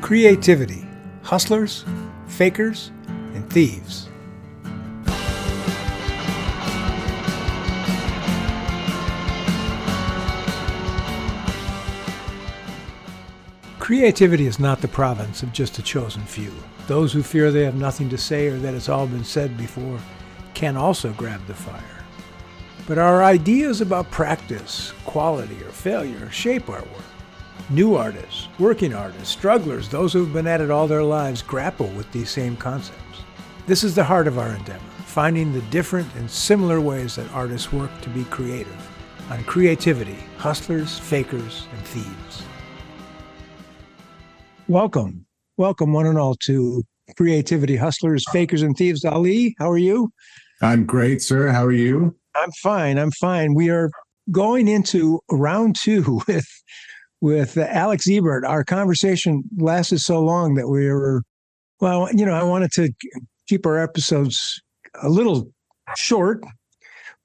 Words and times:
Creativity, 0.00 0.86
hustlers, 1.22 1.84
fakers, 2.28 2.92
and 3.34 3.50
thieves. 3.52 4.08
Creativity 13.78 14.46
is 14.46 14.58
not 14.58 14.80
the 14.80 14.88
province 14.88 15.42
of 15.42 15.52
just 15.52 15.78
a 15.78 15.82
chosen 15.82 16.22
few. 16.22 16.52
Those 16.86 17.12
who 17.12 17.22
fear 17.22 17.50
they 17.50 17.64
have 17.64 17.74
nothing 17.74 18.08
to 18.10 18.18
say 18.18 18.48
or 18.48 18.58
that 18.58 18.74
it's 18.74 18.88
all 18.88 19.06
been 19.06 19.24
said 19.24 19.56
before 19.58 19.98
can 20.54 20.76
also 20.76 21.12
grab 21.14 21.44
the 21.46 21.54
fire. 21.54 21.82
But 22.86 22.98
our 22.98 23.22
ideas 23.24 23.80
about 23.80 24.10
practice, 24.10 24.92
quality, 25.04 25.62
or 25.62 25.70
failure 25.70 26.30
shape 26.30 26.70
our 26.70 26.82
work. 26.82 27.17
New 27.70 27.96
artists, 27.96 28.48
working 28.58 28.94
artists, 28.94 29.28
strugglers, 29.28 29.90
those 29.90 30.14
who 30.14 30.24
have 30.24 30.32
been 30.32 30.46
at 30.46 30.62
it 30.62 30.70
all 30.70 30.86
their 30.86 31.02
lives 31.02 31.42
grapple 31.42 31.88
with 31.88 32.10
these 32.12 32.30
same 32.30 32.56
concepts. 32.56 33.20
This 33.66 33.84
is 33.84 33.94
the 33.94 34.04
heart 34.04 34.26
of 34.26 34.38
our 34.38 34.48
endeavor, 34.48 34.80
finding 35.04 35.52
the 35.52 35.60
different 35.70 36.08
and 36.14 36.30
similar 36.30 36.80
ways 36.80 37.16
that 37.16 37.30
artists 37.30 37.70
work 37.70 37.90
to 38.00 38.08
be 38.08 38.24
creative. 38.24 38.74
On 39.28 39.44
creativity, 39.44 40.16
hustlers, 40.38 40.98
fakers, 40.98 41.66
and 41.70 41.80
thieves. 41.82 42.42
Welcome, 44.66 45.26
welcome 45.58 45.92
one 45.92 46.06
and 46.06 46.16
all 46.16 46.36
to 46.46 46.82
Creativity 47.18 47.76
Hustlers, 47.76 48.24
Fakers, 48.32 48.62
and 48.62 48.74
Thieves. 48.78 49.04
Ali, 49.04 49.54
how 49.58 49.70
are 49.70 49.76
you? 49.76 50.10
I'm 50.62 50.86
great, 50.86 51.20
sir. 51.20 51.48
How 51.48 51.66
are 51.66 51.72
you? 51.72 52.16
I'm 52.34 52.50
fine. 52.62 52.96
I'm 52.96 53.10
fine. 53.10 53.52
We 53.52 53.68
are 53.68 53.90
going 54.30 54.68
into 54.68 55.20
round 55.30 55.76
two 55.76 56.22
with 56.28 56.46
with 57.20 57.56
Alex 57.56 58.08
Ebert. 58.08 58.44
Our 58.44 58.64
conversation 58.64 59.42
lasted 59.56 60.00
so 60.00 60.20
long 60.20 60.54
that 60.54 60.68
we 60.68 60.88
were, 60.88 61.22
well, 61.80 62.08
you 62.12 62.24
know, 62.24 62.34
I 62.34 62.42
wanted 62.42 62.72
to 62.72 62.90
keep 63.48 63.66
our 63.66 63.78
episodes 63.78 64.60
a 65.02 65.08
little 65.08 65.50
short, 65.96 66.42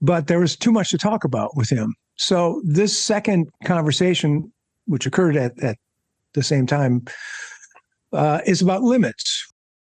but 0.02 0.28
there 0.28 0.40
was 0.40 0.56
too 0.56 0.72
much 0.72 0.90
to 0.90 0.98
talk 0.98 1.24
about 1.24 1.56
with 1.56 1.70
him. 1.70 1.94
So 2.16 2.62
this 2.66 2.98
second 2.98 3.50
conversation, 3.66 4.52
which 4.86 5.06
occurred 5.06 5.36
at, 5.36 5.62
at 5.64 5.78
the 6.34 6.44
same 6.44 6.68
time, 6.68 7.04
uh, 8.12 8.42
is 8.46 8.62
about 8.62 8.82
limits. 8.82 9.46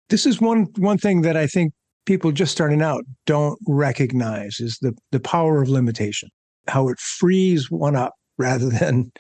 This 0.09 0.27
is 0.27 0.41
one 0.41 0.67
one 0.77 0.99
thing 0.99 1.23
that 1.23 1.37
I 1.37 1.47
think 1.47 1.73
people 2.07 2.33
just 2.33 2.53
starting 2.53 2.83
out 2.83 3.05
don't 3.27 3.59
recognize 3.67 4.61
is 4.61 4.79
the 4.81 4.95
the 5.13 5.21
power 5.21 5.61
of 5.61 5.69
limitation, 5.69 6.31
how 6.69 6.89
it 6.89 6.99
frees 6.99 7.71
one 7.71 7.97
up 7.97 8.15
rather 8.39 8.69
than 8.81 9.13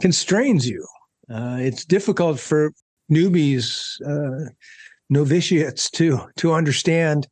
constrains 0.00 0.68
you. 0.68 0.86
Uh, 1.30 1.58
it's 1.60 1.84
difficult 1.84 2.38
for 2.38 2.72
newbies, 3.10 4.00
uh, 4.06 4.50
novitiates 5.10 5.90
to 5.90 6.20
to 6.36 6.52
understand. 6.52 7.26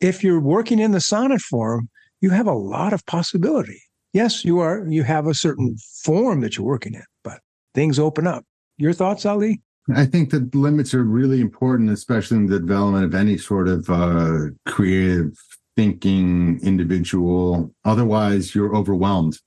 If 0.00 0.24
you're 0.24 0.40
working 0.40 0.78
in 0.78 0.92
the 0.92 1.00
sonnet 1.00 1.40
form, 1.40 1.88
you 2.20 2.30
have 2.30 2.46
a 2.46 2.52
lot 2.52 2.92
of 2.92 3.04
possibility. 3.06 3.80
Yes, 4.12 4.44
you 4.44 4.58
are. 4.58 4.84
You 4.88 5.04
have 5.04 5.26
a 5.26 5.34
certain 5.34 5.76
form 6.02 6.40
that 6.40 6.56
you're 6.56 6.66
working 6.66 6.94
in, 6.94 7.04
but 7.22 7.40
things 7.74 7.98
open 7.98 8.26
up. 8.26 8.44
Your 8.76 8.92
thoughts, 8.92 9.24
Ali? 9.26 9.60
I 9.94 10.06
think 10.06 10.30
that 10.30 10.54
limits 10.54 10.94
are 10.94 11.04
really 11.04 11.40
important, 11.40 11.90
especially 11.90 12.38
in 12.38 12.46
the 12.46 12.58
development 12.58 13.04
of 13.04 13.14
any 13.14 13.36
sort 13.36 13.68
of 13.68 13.88
uh, 13.90 14.50
creative 14.66 15.32
thinking 15.76 16.60
individual. 16.62 17.72
Otherwise, 17.84 18.54
you're 18.54 18.74
overwhelmed. 18.74 19.38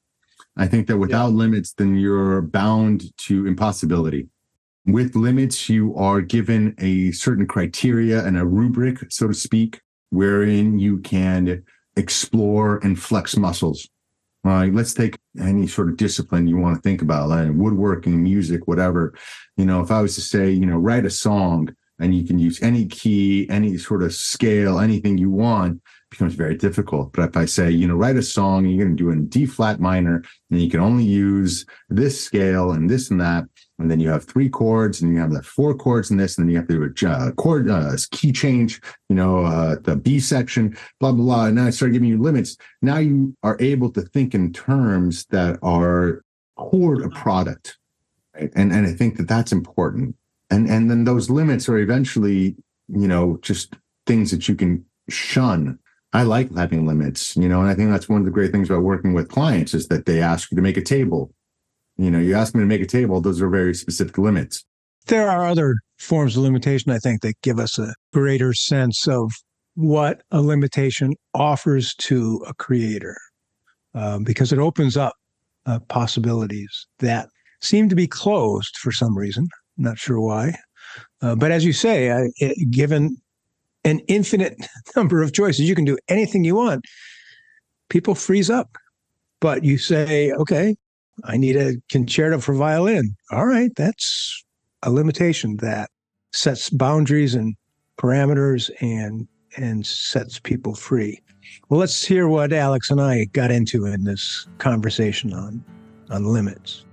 I 0.55 0.67
think 0.67 0.87
that 0.87 0.97
without 0.97 1.29
yeah. 1.29 1.35
limits, 1.37 1.73
then 1.73 1.95
you're 1.95 2.41
bound 2.41 3.15
to 3.19 3.47
impossibility. 3.47 4.27
With 4.85 5.15
limits, 5.15 5.69
you 5.69 5.95
are 5.95 6.21
given 6.21 6.75
a 6.77 7.11
certain 7.11 7.47
criteria 7.47 8.23
and 8.25 8.37
a 8.37 8.45
rubric, 8.45 9.11
so 9.11 9.27
to 9.27 9.33
speak, 9.33 9.81
wherein 10.09 10.77
you 10.77 10.99
can 10.99 11.63
explore 11.95 12.77
and 12.83 12.99
flex 12.99 13.37
muscles. 13.37 13.87
Right. 14.43 14.73
Let's 14.73 14.93
take 14.93 15.17
any 15.39 15.67
sort 15.67 15.87
of 15.87 15.95
discipline 15.95 16.47
you 16.47 16.57
want 16.57 16.75
to 16.75 16.81
think 16.81 17.01
about, 17.01 17.29
like 17.29 17.49
woodworking, 17.53 18.21
music, 18.21 18.67
whatever. 18.67 19.13
You 19.55 19.65
know, 19.65 19.81
if 19.81 19.89
I 19.89 20.01
was 20.01 20.15
to 20.15 20.21
say, 20.21 20.51
you 20.51 20.65
know, 20.65 20.77
write 20.77 21.05
a 21.05 21.09
song 21.09 21.69
and 21.99 22.15
you 22.15 22.25
can 22.25 22.39
use 22.39 22.61
any 22.61 22.85
key, 22.85 23.47
any 23.49 23.77
sort 23.77 24.03
of 24.03 24.13
scale, 24.13 24.79
anything 24.79 25.17
you 25.17 25.29
want, 25.29 25.81
becomes 26.13 26.35
very 26.35 26.55
difficult. 26.55 27.11
But 27.13 27.29
if 27.29 27.37
I 27.37 27.45
say, 27.45 27.71
you 27.71 27.87
know, 27.87 27.95
write 27.95 28.15
a 28.15 28.23
song, 28.23 28.65
you're 28.65 28.83
going 28.83 28.95
to 28.95 29.03
do 29.03 29.09
it 29.09 29.13
in 29.13 29.27
D 29.27 29.45
flat 29.45 29.79
minor, 29.79 30.23
and 30.49 30.61
you 30.61 30.69
can 30.69 30.79
only 30.79 31.03
use 31.03 31.65
this 31.89 32.23
scale 32.23 32.71
and 32.71 32.89
this 32.89 33.09
and 33.09 33.19
that, 33.19 33.45
and 33.79 33.89
then 33.89 33.99
you 33.99 34.09
have 34.09 34.25
three 34.25 34.49
chords, 34.49 35.01
and 35.01 35.13
you 35.13 35.19
have 35.19 35.31
the 35.31 35.41
four 35.43 35.75
chords 35.75 36.11
in 36.11 36.17
this, 36.17 36.37
and 36.37 36.45
then 36.45 36.51
you 36.51 36.57
have 36.57 36.67
to 36.67 36.93
do 36.93 37.07
a 37.07 37.11
uh, 37.11 37.31
chord 37.31 37.69
uh, 37.69 37.95
key 38.11 38.31
change, 38.31 38.79
you 39.09 39.15
know, 39.15 39.43
uh, 39.43 39.75
the 39.83 39.95
B 39.95 40.19
section, 40.19 40.77
blah 40.99 41.11
blah 41.11 41.25
blah. 41.25 41.45
And 41.45 41.55
now 41.55 41.65
I 41.65 41.71
start 41.71 41.93
giving 41.93 42.09
you 42.09 42.21
limits. 42.21 42.57
Now 42.81 42.97
you 42.97 43.35
are 43.43 43.57
able 43.59 43.91
to 43.91 44.01
think 44.01 44.35
in 44.35 44.53
terms 44.53 45.25
that 45.31 45.57
are 45.61 46.21
chord 46.57 47.03
a 47.03 47.09
product, 47.09 47.77
right? 48.35 48.51
and 48.55 48.71
and 48.71 48.85
I 48.85 48.93
think 48.93 49.17
that 49.17 49.27
that's 49.27 49.51
important. 49.51 50.15
And 50.53 50.69
and 50.69 50.89
then 50.89 51.03
those 51.03 51.29
limits 51.29 51.67
are 51.69 51.77
eventually, 51.77 52.55
you 52.87 53.07
know, 53.07 53.39
just 53.41 53.75
things 54.05 54.31
that 54.31 54.47
you 54.47 54.55
can 54.55 54.85
shun 55.09 55.79
I 56.13 56.21
like 56.21 56.53
having 56.55 56.85
limits, 56.85 57.35
you 57.35 57.49
know, 57.49 57.59
and 57.59 57.69
I 57.69 57.73
think 57.73 57.89
that's 57.89 58.07
one 58.07 58.19
of 58.19 58.25
the 58.25 58.31
great 58.31 58.51
things 58.51 58.69
about 58.69 58.83
working 58.83 59.13
with 59.13 59.29
clients 59.29 59.73
is 59.73 59.87
that 59.87 60.05
they 60.05 60.21
ask 60.21 60.51
you 60.51 60.55
to 60.55 60.61
make 60.61 60.77
a 60.77 60.81
table. 60.81 61.33
You 61.97 62.11
know, 62.11 62.19
you 62.19 62.35
ask 62.35 62.53
me 62.53 62.61
to 62.61 62.67
make 62.67 62.81
a 62.81 62.87
table, 62.87 63.19
those 63.19 63.41
are 63.41 63.49
very 63.49 63.73
specific 63.73 64.19
limits. 64.19 64.63
There 65.07 65.27
are 65.27 65.47
other 65.47 65.75
forms 65.97 66.37
of 66.37 66.43
limitation, 66.43 66.91
I 66.91 66.99
think, 66.99 67.21
that 67.21 67.33
give 67.41 67.59
us 67.59 67.79
a 67.79 67.95
greater 68.13 68.53
sense 68.53 69.07
of 69.07 69.31
what 69.73 70.21
a 70.29 70.39
limitation 70.39 71.13
offers 71.33 71.95
to 71.95 72.43
a 72.47 72.53
creator, 72.53 73.17
um, 73.95 74.23
because 74.23 74.53
it 74.53 74.59
opens 74.59 74.95
up 74.95 75.13
uh, 75.65 75.79
possibilities 75.89 76.87
that 76.99 77.27
seem 77.59 77.89
to 77.89 77.95
be 77.95 78.07
closed 78.07 78.77
for 78.77 78.91
some 78.91 79.17
reason. 79.17 79.47
Not 79.77 79.97
sure 79.97 80.19
why. 80.19 80.55
Uh, 81.21 81.35
but 81.35 81.51
as 81.51 81.65
you 81.65 81.73
say, 81.73 82.11
I, 82.11 82.29
it, 82.37 82.69
given 82.71 83.17
an 83.83 83.99
infinite 84.07 84.57
number 84.95 85.21
of 85.21 85.33
choices. 85.33 85.67
You 85.67 85.75
can 85.75 85.85
do 85.85 85.97
anything 86.07 86.43
you 86.43 86.55
want. 86.55 86.85
People 87.89 88.15
freeze 88.15 88.49
up. 88.49 88.77
But 89.39 89.63
you 89.65 89.77
say, 89.77 90.31
okay, 90.31 90.75
I 91.25 91.35
need 91.35 91.57
a 91.57 91.75
concerto 91.89 92.39
for 92.39 92.53
violin. 92.53 93.15
All 93.31 93.45
right, 93.45 93.71
that's 93.75 94.43
a 94.83 94.89
limitation 94.89 95.57
that 95.57 95.89
sets 96.31 96.69
boundaries 96.69 97.35
and 97.35 97.55
parameters 97.97 98.71
and 98.81 99.27
and 99.57 99.85
sets 99.85 100.39
people 100.39 100.73
free. 100.73 101.21
Well, 101.69 101.79
let's 101.79 102.03
hear 102.03 102.27
what 102.27 102.53
Alex 102.53 102.89
and 102.89 103.01
I 103.01 103.25
got 103.25 103.51
into 103.51 103.85
in 103.85 104.05
this 104.05 104.47
conversation 104.59 105.33
on 105.33 105.63
on 106.09 106.23
limits. 106.23 106.85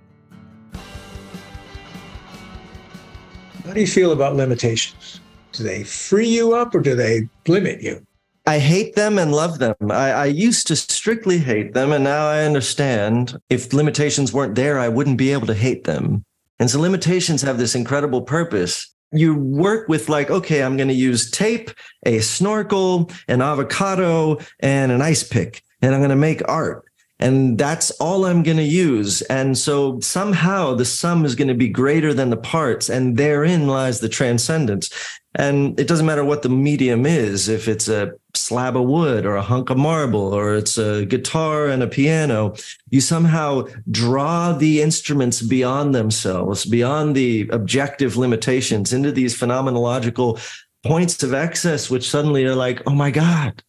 How 3.70 3.74
do 3.74 3.80
you 3.82 3.86
feel 3.86 4.10
about 4.10 4.34
limitations? 4.34 5.20
Do 5.52 5.62
they 5.62 5.84
free 5.84 6.26
you 6.26 6.56
up 6.56 6.74
or 6.74 6.80
do 6.80 6.96
they 6.96 7.28
limit 7.46 7.80
you? 7.80 8.04
I 8.44 8.58
hate 8.58 8.96
them 8.96 9.16
and 9.16 9.30
love 9.30 9.60
them. 9.60 9.76
I, 9.88 10.10
I, 10.10 10.24
used 10.24 10.66
to 10.66 10.74
strictly 10.74 11.38
hate 11.38 11.72
them, 11.72 11.92
and 11.92 12.02
now 12.02 12.26
I 12.26 12.42
understand 12.42 13.38
if 13.48 13.72
limitations 13.72 14.32
weren't 14.32 14.56
there, 14.56 14.80
I 14.80 14.88
wouldn't 14.88 15.18
be 15.18 15.32
able 15.32 15.46
to 15.46 15.54
hate 15.54 15.84
them. 15.84 16.24
And 16.58 16.68
so 16.68 16.80
limitations 16.80 17.42
have 17.42 17.58
this 17.58 17.76
incredible 17.76 18.22
purpose. 18.22 18.92
You 19.12 19.36
work 19.36 19.88
with, 19.88 20.08
like, 20.08 20.30
okay, 20.30 20.64
I'm 20.64 20.76
going 20.76 20.88
to 20.88 20.94
use 20.94 21.30
tape, 21.30 21.70
a 22.04 22.18
snorkel, 22.18 23.08
an 23.28 23.40
avocado, 23.40 24.40
and 24.58 24.90
an 24.90 25.00
ice 25.00 25.22
pick, 25.22 25.62
and 25.80 25.94
I'm 25.94 26.00
going 26.00 26.10
to 26.10 26.16
make 26.16 26.42
art 26.48 26.89
and 27.20 27.56
that's 27.56 27.90
all 27.92 28.24
I'm 28.24 28.42
going 28.42 28.56
to 28.56 28.62
use. 28.62 29.22
And 29.22 29.56
so 29.56 30.00
somehow 30.00 30.74
the 30.74 30.84
sum 30.84 31.24
is 31.24 31.34
going 31.34 31.48
to 31.48 31.54
be 31.54 31.68
greater 31.68 32.12
than 32.12 32.30
the 32.30 32.36
parts, 32.36 32.88
and 32.88 33.16
therein 33.16 33.68
lies 33.68 34.00
the 34.00 34.08
transcendence. 34.08 34.90
And 35.36 35.78
it 35.78 35.86
doesn't 35.86 36.06
matter 36.06 36.24
what 36.24 36.42
the 36.42 36.48
medium 36.48 37.06
is, 37.06 37.48
if 37.48 37.68
it's 37.68 37.86
a 37.88 38.12
slab 38.34 38.76
of 38.76 38.86
wood 38.86 39.24
or 39.24 39.36
a 39.36 39.42
hunk 39.42 39.70
of 39.70 39.76
marble 39.76 40.34
or 40.34 40.56
it's 40.56 40.76
a 40.76 41.06
guitar 41.06 41.68
and 41.68 41.84
a 41.84 41.86
piano, 41.86 42.56
you 42.90 43.00
somehow 43.00 43.66
draw 43.92 44.52
the 44.52 44.82
instruments 44.82 45.40
beyond 45.40 45.94
themselves, 45.94 46.64
beyond 46.64 47.14
the 47.14 47.48
objective 47.52 48.16
limitations 48.16 48.92
into 48.92 49.12
these 49.12 49.38
phenomenological 49.38 50.40
points 50.84 51.22
of 51.22 51.32
excess, 51.32 51.90
which 51.90 52.10
suddenly 52.10 52.44
are 52.44 52.56
like, 52.56 52.82
oh 52.88 52.94
my 52.94 53.12
God, 53.12 53.62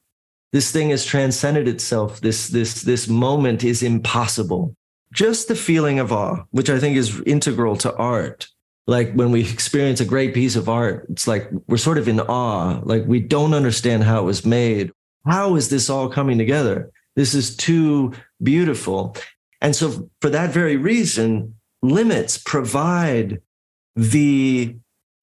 this 0.51 0.71
thing 0.71 0.89
has 0.89 1.05
transcended 1.05 1.67
itself. 1.67 2.21
This, 2.21 2.49
this, 2.49 2.81
this 2.81 3.07
moment 3.07 3.63
is 3.63 3.83
impossible. 3.83 4.75
Just 5.13 5.47
the 5.47 5.55
feeling 5.55 5.99
of 5.99 6.11
awe, 6.11 6.43
which 6.51 6.69
I 6.69 6.79
think 6.79 6.97
is 6.97 7.21
integral 7.25 7.75
to 7.77 7.95
art. 7.95 8.47
Like 8.87 9.13
when 9.13 9.31
we 9.31 9.41
experience 9.41 9.99
a 9.99 10.05
great 10.05 10.33
piece 10.33 10.55
of 10.55 10.67
art, 10.67 11.05
it's 11.09 11.27
like 11.27 11.49
we're 11.67 11.77
sort 11.77 11.97
of 11.97 12.07
in 12.07 12.19
awe. 12.19 12.81
Like 12.83 13.05
we 13.05 13.19
don't 13.19 13.53
understand 13.53 14.03
how 14.03 14.19
it 14.19 14.25
was 14.25 14.45
made. 14.45 14.91
How 15.25 15.55
is 15.55 15.69
this 15.69 15.89
all 15.89 16.09
coming 16.09 16.37
together? 16.37 16.91
This 17.15 17.33
is 17.33 17.55
too 17.55 18.13
beautiful. 18.41 19.15
And 19.61 19.75
so, 19.75 20.09
for 20.21 20.29
that 20.29 20.51
very 20.51 20.77
reason, 20.77 21.55
limits 21.81 22.37
provide 22.37 23.39
the 23.95 24.75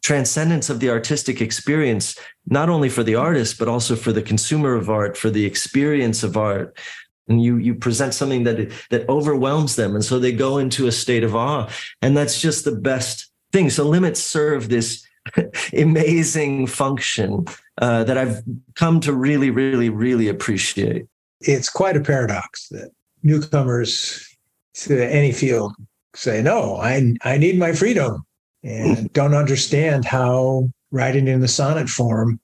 transcendence 0.03 0.71
of 0.71 0.81
the 0.81 0.91
artistic 0.91 1.41
experience, 1.41 2.17
not 2.51 2.69
only 2.69 2.89
for 2.89 3.03
the 3.03 3.15
artist, 3.15 3.59
but 3.59 3.69
also 3.69 3.97
for 3.97 4.13
the 4.13 4.23
consumer 4.23 4.75
of 4.75 4.91
art, 4.91 5.17
for 5.17 5.31
the 5.31 5.45
experience 5.45 6.23
of 6.23 6.37
art. 6.37 6.77
And 7.29 7.43
you 7.43 7.57
you 7.57 7.75
present 7.75 8.15
something 8.15 8.45
that 8.45 8.73
that 8.91 9.09
overwhelms 9.09 9.77
them, 9.77 9.95
and 9.95 10.05
so 10.05 10.19
they 10.19 10.33
go 10.33 10.57
into 10.57 10.87
a 10.87 10.93
state 10.93 11.23
of 11.25 11.37
awe, 11.37 11.69
and 12.01 12.17
that's 12.17 12.41
just 12.41 12.65
the 12.65 12.73
best 12.73 13.31
thing. 13.53 13.69
So 13.69 13.85
limits 13.85 14.23
serve 14.23 14.71
this 14.71 15.07
amazing 15.77 16.69
function 16.69 17.45
uh, 17.77 18.05
that 18.05 18.17
I've 18.17 18.43
come 18.77 19.01
to 19.01 19.13
really, 19.13 19.51
really, 19.51 19.91
really 19.91 20.29
appreciate. 20.29 21.07
It's 21.41 21.69
quite 21.69 21.99
a 21.99 22.01
paradox 22.01 22.69
that 22.69 22.93
newcomers 23.23 24.27
to 24.75 25.05
any 25.05 25.33
field 25.33 25.75
say, 26.15 26.41
"No, 26.41 26.77
I 26.77 27.15
I 27.23 27.37
need 27.37 27.59
my 27.59 27.73
freedom." 27.73 28.25
and 28.65 29.13
don't 29.13 29.35
understand 29.35 30.05
how 30.05 30.69
writing 30.91 31.29
in 31.29 31.41
the 31.41 31.49
sonnet 31.49 31.89
form 31.89 32.41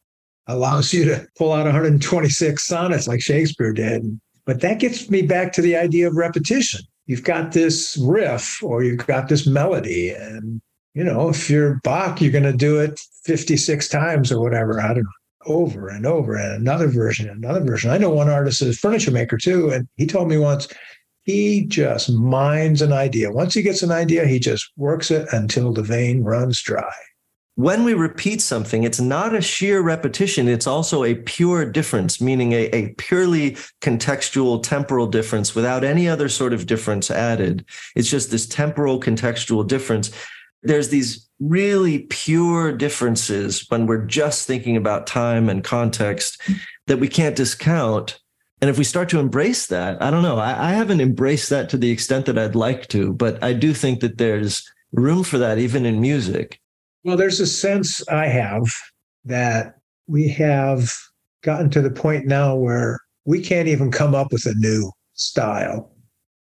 allows 0.47 0.93
you 0.93 1.05
to 1.07 1.27
pull 1.37 1.53
out 1.53 1.65
126 1.65 2.63
sonnets 2.63 3.09
like 3.09 3.21
Shakespeare 3.21 3.73
did. 3.73 4.21
But 4.45 4.61
that 4.61 4.81
gets 4.81 5.09
me 5.09 5.23
back 5.23 5.53
to 5.55 5.63
the 5.63 5.77
idea 5.77 6.07
of 6.07 6.17
repetition. 6.17 6.81
You've 7.07 7.25
got 7.25 7.53
this 7.53 7.97
riff 8.01 8.63
or 8.63 8.83
you've 8.83 9.07
got 9.07 9.29
this 9.29 9.47
melody. 9.47 10.11
And, 10.11 10.61
you 10.95 11.05
know, 11.05 11.29
if 11.29 11.49
you're 11.49 11.81
Bach, 11.83 12.21
you're 12.21 12.33
going 12.33 12.45
to 12.45 12.53
do 12.53 12.79
it 12.79 13.01
56 13.25 13.89
times 13.89 14.31
or 14.31 14.41
whatever. 14.41 14.81
I 14.81 14.89
don't 14.89 15.05
know. 15.05 15.11
Over 15.47 15.89
and 15.89 16.07
over 16.07 16.37
and 16.37 16.55
another 16.55 16.89
version, 16.89 17.29
another 17.29 17.61
version. 17.61 17.91
I 17.91 17.99
know 17.99 18.09
one 18.09 18.31
artist 18.31 18.63
is 18.63 18.77
a 18.77 18.79
furniture 18.79 19.11
maker 19.11 19.37
too, 19.37 19.69
and 19.73 19.87
he 19.97 20.07
told 20.07 20.29
me 20.29 20.39
once 20.39 20.69
he 21.25 21.67
just 21.67 22.11
mines 22.11 22.81
an 22.81 22.95
idea. 22.95 23.31
Once 23.31 23.53
he 23.53 23.61
gets 23.61 23.83
an 23.83 23.91
idea, 23.91 24.27
he 24.27 24.39
just 24.39 24.71
works 24.79 25.11
it 25.11 25.29
until 25.33 25.75
the 25.75 25.83
vein 25.83 26.25
runs 26.25 26.63
dry. 26.63 26.95
When 27.57 27.85
we 27.85 27.95
repeat 27.95 28.43
something, 28.43 28.83
it's 28.83 29.01
not 29.01 29.35
a 29.35 29.41
sheer 29.41 29.81
repetition, 29.81 30.49
it's 30.49 30.67
also 30.67 31.05
a 31.05 31.15
pure 31.15 31.65
difference, 31.65 32.21
meaning 32.21 32.53
a, 32.53 32.65
a 32.71 32.89
purely 32.95 33.53
contextual 33.81 34.61
temporal 34.61 35.07
difference 35.07 35.55
without 35.55 35.85
any 35.85 36.09
other 36.09 36.29
sort 36.29 36.53
of 36.53 36.67
difference 36.67 37.13
added. 37.13 37.65
It's 37.95 38.11
just 38.11 38.33
this 38.33 38.49
temporal 38.49 38.99
contextual 38.99 39.67
difference. 39.67 40.11
There's 40.65 40.89
these 40.89 41.29
really 41.39 42.01
pure 42.11 42.73
differences 42.73 43.67
when 43.69 43.87
we're 43.87 44.05
just 44.05 44.49
thinking 44.49 44.77
about 44.77 45.07
time 45.07 45.49
and 45.49 45.63
context 45.63 46.41
that 46.89 46.99
we 46.99 47.09
can't 47.09 47.37
discount 47.37 48.19
and 48.61 48.71
if 48.71 48.79
we 48.79 48.85
start 48.85 49.11
to 49.11 49.19
embrace 49.19 49.67
that, 49.67 50.01
I 50.01 50.11
don't 50.11 50.23
know, 50.23 50.39
I, 50.39 50.71
I, 50.71 50.73
haven't 50.73 51.03
embraced 51.03 51.51
that 51.51 51.69
to 51.69 51.77
the 51.77 51.91
extent 51.91 52.25
that 52.25 52.39
I'd 52.39 52.55
like 52.55 52.87
to, 52.89 53.13
but 53.13 53.43
I 53.45 53.53
do 53.53 53.75
think 53.75 54.01
that 54.01 54.17
there's 54.17 54.67
room 54.93 55.23
for 55.23 55.37
that 55.37 55.59
even 55.59 55.85
in 55.85 56.01
music. 56.01 56.61
Well, 57.05 57.17
there's 57.17 57.41
a 57.41 57.47
sense 57.47 58.07
I 58.09 58.27
have 58.27 58.65
that 59.25 59.77
we 60.07 60.29
have 60.29 60.91
gotten 61.43 61.71
to 61.71 61.83
the 61.83 61.91
point 61.91 62.27
now 62.27 62.57
where 62.57 62.99
we 63.25 63.41
can't 63.41 63.69
even 63.69 63.91
come 63.91 64.15
up 64.15 64.33
with 64.33 64.47
a 64.47 64.55
new 64.55 64.91
style, 65.13 65.93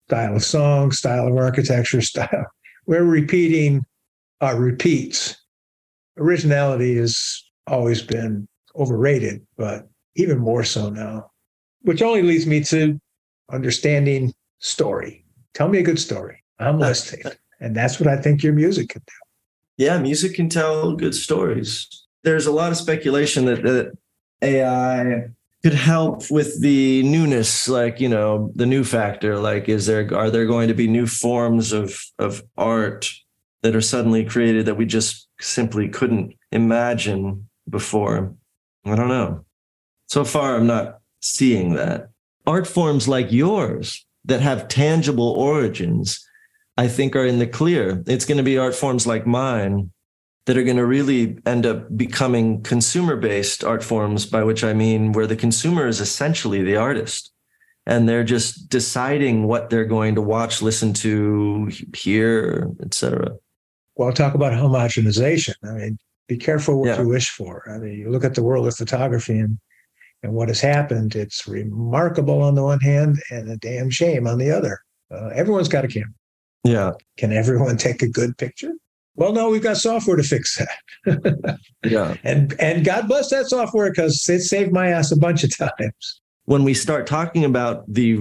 style 0.08 0.36
of 0.36 0.44
song, 0.44 0.92
style 0.92 1.28
of 1.28 1.36
architecture, 1.36 2.00
style. 2.02 2.46
We're 2.86 3.04
repeating 3.04 3.84
our 4.40 4.58
repeats. 4.58 5.36
Originality 6.18 6.96
has 6.96 7.42
always 7.66 8.02
been 8.02 8.46
overrated, 8.76 9.46
but 9.56 9.88
even 10.16 10.38
more 10.38 10.64
so 10.64 10.90
now 10.90 11.30
which 11.82 12.02
only 12.02 12.22
leads 12.22 12.46
me 12.46 12.62
to 12.64 13.00
understanding 13.50 14.32
story. 14.58 15.24
Tell 15.54 15.68
me 15.68 15.78
a 15.78 15.82
good 15.82 15.98
story. 15.98 16.42
I'm 16.58 16.78
listening. 16.78 17.32
and 17.60 17.74
that's 17.74 17.98
what 17.98 18.08
I 18.08 18.16
think 18.16 18.42
your 18.42 18.52
music 18.52 18.90
can 18.90 19.02
do. 19.06 19.29
Yeah, 19.80 19.96
music 19.96 20.34
can 20.34 20.50
tell 20.50 20.92
good 20.92 21.14
stories. 21.14 21.88
There's 22.22 22.44
a 22.44 22.52
lot 22.52 22.70
of 22.70 22.76
speculation 22.76 23.46
that, 23.46 23.62
that 23.62 23.96
AI 24.42 25.30
could 25.62 25.72
help 25.72 26.30
with 26.30 26.60
the 26.60 27.02
newness, 27.02 27.66
like, 27.66 27.98
you 27.98 28.10
know, 28.10 28.52
the 28.54 28.66
new 28.66 28.84
factor. 28.84 29.38
Like, 29.38 29.70
is 29.70 29.86
there 29.86 30.14
are 30.14 30.30
there 30.30 30.44
going 30.44 30.68
to 30.68 30.74
be 30.74 30.86
new 30.86 31.06
forms 31.06 31.72
of 31.72 31.98
of 32.18 32.42
art 32.58 33.10
that 33.62 33.74
are 33.74 33.80
suddenly 33.80 34.22
created 34.22 34.66
that 34.66 34.74
we 34.74 34.84
just 34.84 35.28
simply 35.40 35.88
couldn't 35.88 36.34
imagine 36.52 37.48
before? 37.66 38.34
I 38.84 38.94
don't 38.94 39.08
know. 39.08 39.46
So 40.08 40.26
far, 40.26 40.56
I'm 40.56 40.66
not 40.66 40.98
seeing 41.22 41.72
that. 41.76 42.10
Art 42.46 42.66
forms 42.66 43.08
like 43.08 43.32
yours 43.32 44.04
that 44.26 44.42
have 44.42 44.68
tangible 44.68 45.30
origins, 45.30 46.22
I 46.76 46.88
think, 46.88 47.14
are 47.16 47.26
in 47.26 47.38
the 47.38 47.46
clear. 47.46 48.02
It's 48.06 48.24
going 48.24 48.38
to 48.38 48.44
be 48.44 48.58
art 48.58 48.74
forms 48.74 49.06
like 49.06 49.26
mine 49.26 49.90
that 50.46 50.56
are 50.56 50.64
going 50.64 50.76
to 50.76 50.86
really 50.86 51.38
end 51.46 51.66
up 51.66 51.96
becoming 51.96 52.62
consumer 52.62 53.16
based 53.16 53.62
art 53.62 53.84
forms, 53.84 54.26
by 54.26 54.42
which 54.42 54.64
I 54.64 54.72
mean 54.72 55.12
where 55.12 55.26
the 55.26 55.36
consumer 55.36 55.86
is 55.86 56.00
essentially 56.00 56.62
the 56.62 56.76
artist. 56.76 57.32
And 57.86 58.08
they're 58.08 58.24
just 58.24 58.68
deciding 58.68 59.44
what 59.44 59.70
they're 59.70 59.84
going 59.84 60.14
to 60.14 60.22
watch, 60.22 60.62
listen 60.62 60.92
to, 60.94 61.70
hear, 61.94 62.70
etc. 62.82 63.36
Well, 63.96 64.12
talk 64.12 64.34
about 64.34 64.52
homogenization. 64.52 65.54
I 65.64 65.72
mean, 65.72 65.98
be 66.28 66.36
careful 66.36 66.80
what 66.80 66.88
yeah. 66.88 67.00
you 67.00 67.08
wish 67.08 67.30
for. 67.30 67.68
I 67.68 67.78
mean, 67.78 67.98
you 67.98 68.10
look 68.10 68.24
at 68.24 68.34
the 68.34 68.42
world 68.42 68.66
of 68.66 68.76
photography 68.76 69.38
and 69.38 69.58
and 70.22 70.34
what 70.34 70.48
has 70.48 70.60
happened, 70.60 71.14
it's 71.14 71.46
remarkable 71.48 72.42
on 72.42 72.54
the 72.54 72.62
one 72.62 72.80
hand 72.80 73.22
and 73.30 73.50
a 73.50 73.56
damn 73.56 73.88
shame 73.88 74.26
on 74.26 74.38
the 74.38 74.50
other. 74.50 74.80
Uh, 75.10 75.28
everyone's 75.28 75.68
got 75.68 75.84
a 75.84 75.88
camera. 75.88 76.12
Yeah. 76.64 76.92
Can 77.16 77.32
everyone 77.32 77.76
take 77.88 78.02
a 78.02 78.08
good 78.08 78.36
picture? 78.38 78.72
Well, 79.16 79.32
no, 79.32 79.50
we've 79.50 79.62
got 79.62 79.76
software 79.76 80.16
to 80.16 80.22
fix 80.22 80.58
that. 80.58 81.58
yeah. 81.84 82.14
And 82.22 82.58
and 82.60 82.84
God 82.84 83.08
bless 83.08 83.30
that 83.30 83.46
software 83.46 83.90
because 83.90 84.26
it 84.28 84.40
saved 84.40 84.72
my 84.72 84.88
ass 84.88 85.12
a 85.12 85.16
bunch 85.16 85.44
of 85.44 85.56
times. 85.58 86.20
When 86.44 86.64
we 86.64 86.74
start 86.74 87.06
talking 87.06 87.44
about 87.44 87.84
the 87.92 88.18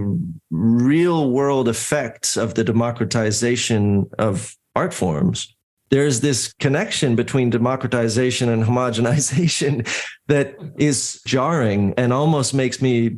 real 0.51 1.31
world 1.31 1.67
effects 1.67 2.37
of 2.37 2.55
the 2.55 2.63
democratization 2.63 4.09
of 4.19 4.55
art 4.75 4.93
forms, 4.93 5.55
there's 5.89 6.21
this 6.21 6.53
connection 6.59 7.15
between 7.15 7.49
democratization 7.49 8.49
and 8.49 8.63
homogenization 8.63 9.87
that 10.27 10.55
is 10.77 11.21
jarring 11.25 11.93
and 11.97 12.13
almost 12.13 12.53
makes 12.53 12.81
me 12.81 13.17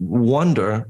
wonder 0.00 0.88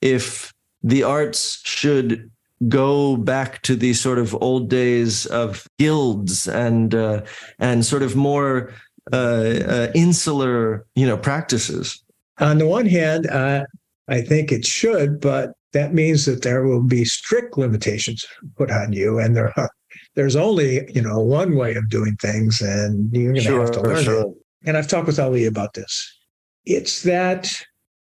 if 0.00 0.52
the 0.82 1.02
arts 1.02 1.60
should 1.64 2.30
go 2.68 3.16
back 3.16 3.62
to 3.62 3.76
these 3.76 4.00
sort 4.00 4.18
of 4.18 4.34
old 4.42 4.70
days 4.70 5.26
of 5.26 5.66
guilds 5.78 6.48
and 6.48 6.94
uh, 6.94 7.22
and 7.58 7.84
sort 7.84 8.02
of 8.02 8.16
more 8.16 8.72
uh, 9.12 9.16
uh, 9.16 9.92
insular, 9.94 10.86
you 10.94 11.06
know, 11.06 11.16
practices. 11.16 12.02
On 12.38 12.58
the 12.58 12.66
one 12.66 12.86
hand, 12.86 13.26
uh, 13.28 13.64
I 14.08 14.20
think 14.20 14.52
it 14.52 14.64
should, 14.64 15.20
but 15.20 15.52
that 15.72 15.94
means 15.94 16.26
that 16.26 16.42
there 16.42 16.64
will 16.64 16.82
be 16.82 17.04
strict 17.04 17.58
limitations 17.58 18.24
put 18.56 18.70
on 18.70 18.92
you, 18.92 19.18
and 19.18 19.36
there 19.36 19.52
are 19.58 19.70
there's 20.16 20.34
only 20.34 20.90
you 20.92 21.00
know 21.00 21.20
one 21.20 21.54
way 21.54 21.74
of 21.74 21.88
doing 21.88 22.16
things 22.16 22.60
and 22.60 23.12
you're 23.12 23.32
going 23.32 23.36
to 23.36 23.40
sure, 23.42 23.60
have 23.60 23.70
to 23.70 23.80
learn 23.80 24.04
sure. 24.04 24.22
it 24.22 24.28
and 24.64 24.76
i've 24.76 24.88
talked 24.88 25.06
with 25.06 25.20
ali 25.20 25.44
about 25.44 25.74
this 25.74 26.18
it's 26.64 27.02
that 27.02 27.48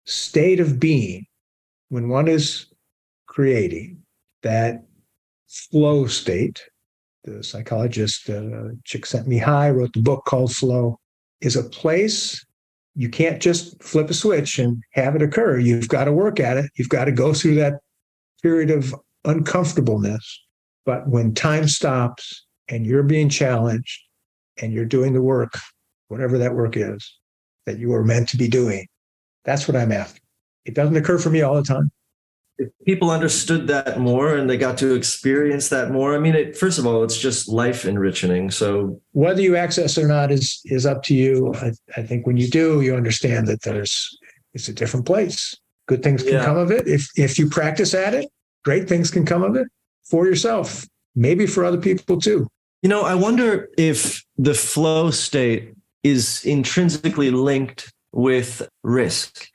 state 0.04 0.60
of 0.60 0.78
being 0.78 1.24
when 1.88 2.08
one 2.08 2.28
is 2.28 2.66
creating 3.26 4.01
that 4.42 4.84
flow 5.48 6.06
state 6.06 6.62
the 7.24 7.42
psychologist 7.42 8.28
uh, 8.28 8.70
Csikszentmihalyi 8.84 9.74
wrote 9.74 9.92
the 9.92 10.02
book 10.02 10.24
called 10.24 10.54
flow 10.54 10.98
is 11.40 11.56
a 11.56 11.64
place 11.64 12.44
you 12.94 13.08
can't 13.08 13.40
just 13.40 13.82
flip 13.82 14.10
a 14.10 14.14
switch 14.14 14.58
and 14.58 14.82
have 14.92 15.14
it 15.14 15.22
occur 15.22 15.58
you've 15.58 15.88
got 15.88 16.04
to 16.04 16.12
work 16.12 16.40
at 16.40 16.56
it 16.56 16.70
you've 16.76 16.88
got 16.88 17.04
to 17.04 17.12
go 17.12 17.32
through 17.32 17.54
that 17.54 17.74
period 18.42 18.70
of 18.70 18.94
uncomfortableness 19.24 20.42
but 20.84 21.08
when 21.08 21.34
time 21.34 21.68
stops 21.68 22.44
and 22.68 22.86
you're 22.86 23.02
being 23.02 23.28
challenged 23.28 24.00
and 24.60 24.72
you're 24.72 24.84
doing 24.84 25.12
the 25.12 25.22
work, 25.22 25.58
whatever 26.08 26.38
that 26.38 26.54
work 26.54 26.76
is 26.76 27.18
that 27.66 27.78
you 27.78 27.90
were 27.90 28.04
meant 28.04 28.28
to 28.30 28.36
be 28.36 28.48
doing, 28.48 28.86
that's 29.44 29.68
what 29.68 29.76
I'm 29.76 29.92
after. 29.92 30.20
It 30.64 30.74
doesn't 30.74 30.96
occur 30.96 31.18
for 31.18 31.30
me 31.30 31.42
all 31.42 31.54
the 31.54 31.62
time. 31.62 31.90
If 32.62 32.84
people 32.84 33.10
understood 33.10 33.66
that 33.68 33.98
more 33.98 34.36
and 34.36 34.48
they 34.48 34.56
got 34.56 34.78
to 34.78 34.94
experience 34.94 35.68
that 35.68 35.90
more, 35.90 36.14
I 36.14 36.18
mean, 36.18 36.34
it, 36.34 36.56
first 36.56 36.78
of 36.78 36.86
all, 36.86 37.02
it's 37.02 37.18
just 37.18 37.48
life 37.48 37.84
enriching. 37.84 38.50
So 38.50 39.00
whether 39.12 39.40
you 39.40 39.56
access 39.56 39.96
it 39.96 40.04
or 40.04 40.08
not 40.08 40.30
is 40.30 40.60
is 40.64 40.86
up 40.86 41.02
to 41.04 41.14
you. 41.14 41.54
I, 41.54 41.72
I 41.96 42.02
think 42.02 42.26
when 42.26 42.36
you 42.36 42.48
do, 42.48 42.80
you 42.80 42.94
understand 42.94 43.46
that 43.48 43.62
there's 43.62 44.18
it's 44.54 44.68
a 44.68 44.72
different 44.72 45.06
place. 45.06 45.56
Good 45.86 46.02
things 46.02 46.22
can 46.22 46.34
yeah. 46.34 46.44
come 46.44 46.56
of 46.56 46.70
it 46.70 46.86
if 46.86 47.08
if 47.16 47.38
you 47.38 47.48
practice 47.48 47.94
at 47.94 48.14
it. 48.14 48.28
Great 48.64 48.88
things 48.88 49.10
can 49.10 49.26
come 49.26 49.42
of 49.42 49.56
it 49.56 49.66
for 50.04 50.26
yourself, 50.26 50.86
maybe 51.14 51.46
for 51.46 51.64
other 51.64 51.80
people 51.80 52.20
too. 52.20 52.48
You 52.82 52.88
know, 52.88 53.02
I 53.02 53.14
wonder 53.14 53.68
if 53.78 54.24
the 54.36 54.54
flow 54.54 55.10
state 55.10 55.74
is 56.02 56.44
intrinsically 56.44 57.30
linked 57.30 57.92
with 58.12 58.68
risk 58.82 59.48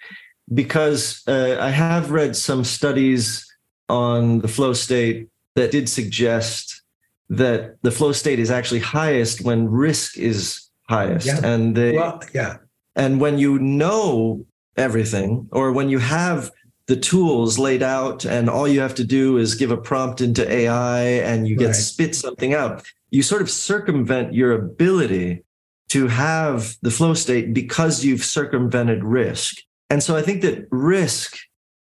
because 0.53 1.23
uh, 1.27 1.57
I 1.59 1.69
have 1.69 2.11
read 2.11 2.35
some 2.35 2.63
studies 2.63 3.45
on 3.89 4.39
the 4.39 4.47
flow 4.47 4.73
state 4.73 5.29
that 5.55 5.71
did 5.71 5.89
suggest 5.89 6.81
that 7.29 7.75
the 7.81 7.91
flow 7.91 8.11
state 8.11 8.39
is 8.39 8.51
actually 8.51 8.79
highest 8.79 9.41
when 9.41 9.67
risk 9.69 10.17
is 10.17 10.69
highest. 10.89 11.27
Yeah. 11.27 11.39
And 11.43 11.75
they 11.75 11.93
Well, 11.93 12.21
yeah. 12.33 12.57
and 12.95 13.19
when 13.19 13.37
you 13.37 13.59
know 13.59 14.45
everything, 14.77 15.49
or 15.51 15.71
when 15.71 15.89
you 15.89 15.99
have 15.99 16.51
the 16.85 16.95
tools 16.95 17.59
laid 17.59 17.83
out 17.83 18.23
and 18.23 18.49
all 18.49 18.67
you 18.67 18.79
have 18.79 18.95
to 18.95 19.03
do 19.03 19.37
is 19.37 19.55
give 19.55 19.71
a 19.71 19.77
prompt 19.77 20.21
into 20.21 20.49
AI 20.49 21.01
and 21.01 21.45
you 21.47 21.57
get 21.57 21.67
Right. 21.67 21.75
spit 21.75 22.15
something 22.15 22.53
out, 22.53 22.85
you 23.09 23.21
sort 23.23 23.41
of 23.41 23.49
circumvent 23.49 24.33
your 24.33 24.53
ability 24.53 25.43
to 25.89 26.07
have 26.07 26.77
the 26.81 26.91
flow 26.91 27.13
state 27.13 27.53
because 27.53 28.05
you've 28.05 28.23
circumvented 28.23 29.03
risk. 29.03 29.57
And 29.89 30.03
so 30.03 30.15
I 30.15 30.21
think 30.21 30.41
that 30.41 30.67
risk 30.71 31.37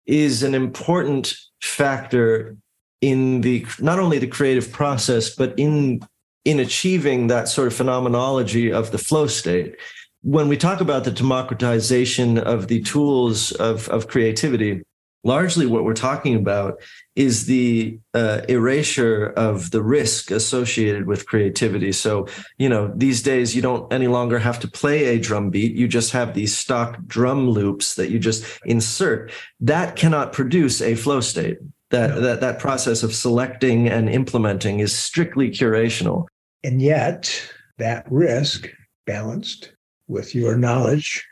is 0.07 0.43
an 0.43 0.55
important 0.55 1.35
factor 1.63 2.57
in 3.01 3.41
the 3.43 3.67
not 3.79 3.99
only 3.99 4.19
the 4.19 4.27
creative 4.27 4.73
process, 4.73 5.35
but 5.35 5.55
in 5.59 6.01
in 6.45 6.59
achieving 6.59 7.27
that 7.27 7.49
sort 7.49 7.69
of 7.69 7.75
phenomenology 7.75 8.73
of 8.73 8.91
the 8.93 8.99
flow 8.99 9.27
state. 9.27 9.77
When 10.23 10.49
we 10.49 10.57
talk 10.57 10.81
about 10.81 11.05
the 11.05 11.11
democratization 11.11 12.39
of 12.39 12.69
the 12.69 12.81
tools 12.83 13.53
of, 13.53 13.89
of 13.89 14.09
creativity, 14.09 14.83
largely 15.25 15.67
what 15.67 15.85
we're 15.85 15.95
talking 15.95 16.35
about 16.35 16.81
is 17.15 17.47
the 17.47 17.99
uh, 18.15 18.41
erasure 18.49 19.27
of 19.37 19.71
the 19.71 19.83
risk 19.83 20.31
associated 20.31 21.07
with 21.07 21.27
creativity. 21.27 21.93
So, 21.93 22.27
you 22.59 22.69
know, 22.69 22.93
these 22.97 23.23
days 23.23 23.55
you 23.55 23.63
don't 23.63 23.93
any 23.93 24.07
longer 24.07 24.39
have 24.39 24.59
to 24.61 24.69
play 24.69 25.07
a 25.07 25.19
drum 25.19 25.51
beat. 25.51 25.75
You 25.75 25.89
just 25.89 26.13
have 26.13 26.35
these 26.35 26.57
stock 26.57 26.99
drum 27.07 27.51
loops 27.51 27.95
that 27.95 28.11
you 28.11 28.19
just 28.19 28.45
insert. 28.65 29.33
That 29.61 29.97
cannot 29.97 30.33
produce 30.33 30.81
a 30.81 30.95
flow 30.95 31.21
state. 31.21 31.59
That, 31.91 32.11
No. 32.11 32.21
that, 32.21 32.41
that 32.41 32.59
process 32.61 33.03
of 33.03 33.15
selecting 33.15 33.89
and 33.89 34.09
implementing 34.09 34.79
is 34.79 34.97
strictly 34.97 35.51
curational. 35.51 36.27
And 36.63 36.81
yet, 36.81 37.43
that 37.79 38.07
risk 38.11 38.69
balanced 39.07 39.73
with 40.07 40.35
your 40.35 40.57
knowledge, 40.57 41.27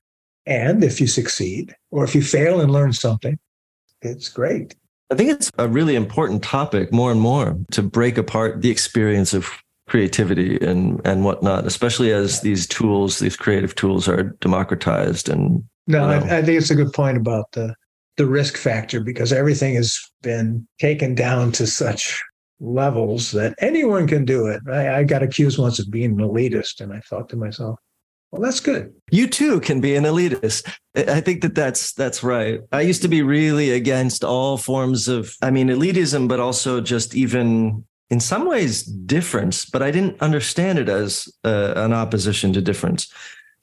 and 0.47 0.83
if 0.83 1.00
you 1.00 1.07
succeed 1.07 1.75
or 1.90 2.04
if 2.04 2.14
you 2.14 2.23
fail 2.23 2.61
and 2.61 2.73
learn 2.73 2.92
something, 2.92 3.38
it's 4.02 4.28
great. 4.28 4.75
I 5.11 5.14
think 5.14 5.31
it's 5.31 5.50
a 5.59 5.69
really 5.69 5.97
important 5.97 6.43
topic 6.43 6.93
more 6.93 7.11
and 7.11 7.21
more 7.21 7.59
to 7.73 7.83
break 7.83 8.19
apart 8.19 8.61
the 8.61 8.71
experience 8.71 9.33
of 9.33 9.50
creativity 9.88 10.59
and, 10.61 11.00
and 11.07 11.25
whatnot, 11.25 11.67
especially 11.67 12.12
as 12.12 12.43
these 12.43 12.67
tools, 12.67 13.19
these 13.19 13.37
creative 13.37 13.75
tools 13.75 14.07
are 14.07 14.37
democratized. 14.40 15.31
And 15.31 15.64
No, 15.87 16.02
Wow. 16.07 16.11
I, 16.11 16.38
I 16.38 16.43
think 16.43 16.59
it's 16.59 16.71
a 16.71 16.75
good 16.75 16.93
point 16.93 17.17
about 17.17 17.52
the 17.52 17.75
the 18.19 18.26
risk 18.26 18.57
factor 18.57 19.00
because 19.00 19.33
everything 19.33 19.76
has 19.76 19.99
been 20.23 20.67
taken 20.81 21.14
down 21.14 21.52
to 21.52 21.67
such 21.67 22.21
levels 22.61 23.31
that 23.31 23.55
anyone 23.61 24.09
can 24.09 24.25
do 24.25 24.49
it. 24.49 24.61
I, 24.69 24.99
I 24.99 25.05
got 25.05 25.23
accused 25.23 25.57
once 25.57 25.78
of 25.78 25.88
being 25.90 26.11
an 26.11 26.19
elitist, 26.19 26.81
and 26.81 26.93
I 26.93 26.99
thought 27.09 27.28
to 27.31 27.37
myself, 27.37 27.78
"Well, 28.30 28.42
that's 28.42 28.61
good." 28.61 28.92
you 29.11 29.26
too 29.26 29.61
can 29.61 29.80
be 29.80 29.97
an 29.97 30.04
elitist. 30.04 30.70
I 30.94 31.20
think 31.20 31.42
that 31.42 31.54
that's 31.54 31.92
that's 31.92 32.23
right. 32.23 32.61
I 32.73 32.82
used 32.82 33.02
to 33.02 33.08
be 33.08 33.23
really 33.23 33.70
against 33.70 34.25
all 34.25 34.56
forms 34.56 35.08
of, 35.08 35.35
I 35.42 35.50
mean, 35.50 35.68
elitism, 35.68 36.28
but 36.28 36.40
also 36.40 36.80
just 36.80 37.14
even 37.14 37.85
in 38.11 38.20
some 38.20 38.47
ways 38.47 38.82
difference. 38.82 39.64
But 39.64 39.82
I 39.82 39.90
didn't 39.90 40.20
understand 40.20 40.78
it 40.78 40.88
as 40.88 41.28
uh, 41.44 41.75
an 41.76 41.92
opposition 41.92 42.52
to 42.54 42.61
difference. 42.61 43.12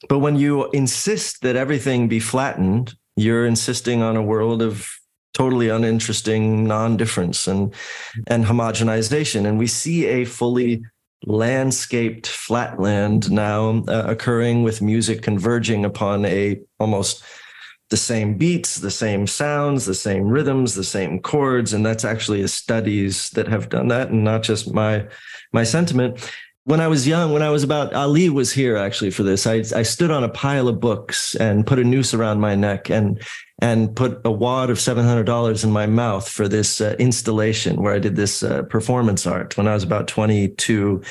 But 0.08 0.18
when 0.18 0.36
you 0.36 0.70
insist 0.70 1.42
that 1.42 1.56
everything 1.56 2.08
be 2.08 2.20
flattened, 2.20 2.94
you're 3.16 3.46
insisting 3.46 4.02
on 4.02 4.16
a 4.16 4.22
world 4.22 4.62
of 4.62 4.88
totally 5.32 5.68
uninteresting 5.68 6.64
non-difference 6.64 7.46
and 7.46 7.74
and 8.26 8.44
homogenization. 8.44 9.46
And 9.46 9.58
we 9.58 9.66
see 9.66 10.06
a 10.06 10.24
fully 10.24 10.82
landscaped 11.24 12.26
flatland 12.26 13.30
now 13.30 13.82
uh, 13.88 14.04
occurring 14.06 14.62
with 14.62 14.82
music 14.82 15.22
converging 15.22 15.84
upon 15.84 16.24
a 16.26 16.60
almost 16.78 17.22
the 17.88 17.96
same 17.96 18.36
beats, 18.36 18.76
the 18.76 18.90
same 18.90 19.26
sounds, 19.26 19.86
the 19.86 19.94
same 19.94 20.24
rhythms, 20.24 20.74
the 20.74 20.84
same 20.84 21.20
chords, 21.20 21.72
and 21.72 21.86
that's 21.86 22.04
actually 22.04 22.44
studies 22.48 23.30
that 23.30 23.46
have 23.46 23.68
done 23.68 23.88
that, 23.88 24.10
and 24.10 24.24
not 24.24 24.42
just 24.42 24.72
my 24.72 25.06
my 25.52 25.62
sentiment. 25.62 26.30
When 26.66 26.80
I 26.80 26.88
was 26.88 27.06
young, 27.06 27.32
when 27.32 27.42
I 27.42 27.50
was 27.50 27.62
about 27.62 27.94
Ali 27.94 28.28
was 28.28 28.52
here 28.52 28.76
actually 28.76 29.12
for 29.12 29.22
this. 29.22 29.46
I 29.46 29.62
I 29.72 29.84
stood 29.84 30.10
on 30.10 30.24
a 30.24 30.28
pile 30.28 30.66
of 30.66 30.80
books 30.80 31.36
and 31.36 31.64
put 31.64 31.78
a 31.78 31.84
noose 31.84 32.12
around 32.12 32.40
my 32.40 32.56
neck 32.56 32.90
and 32.90 33.22
and 33.60 33.94
put 33.94 34.20
a 34.24 34.32
wad 34.32 34.68
of 34.68 34.80
seven 34.80 35.04
hundred 35.04 35.26
dollars 35.26 35.62
in 35.62 35.70
my 35.70 35.86
mouth 35.86 36.28
for 36.28 36.48
this 36.48 36.80
uh, 36.80 36.96
installation 36.98 37.80
where 37.80 37.94
I 37.94 38.00
did 38.00 38.16
this 38.16 38.42
uh, 38.42 38.64
performance 38.64 39.28
art 39.28 39.56
when 39.56 39.68
I 39.68 39.74
was 39.74 39.84
about 39.84 40.08
twenty 40.08 40.48
two, 40.48 41.02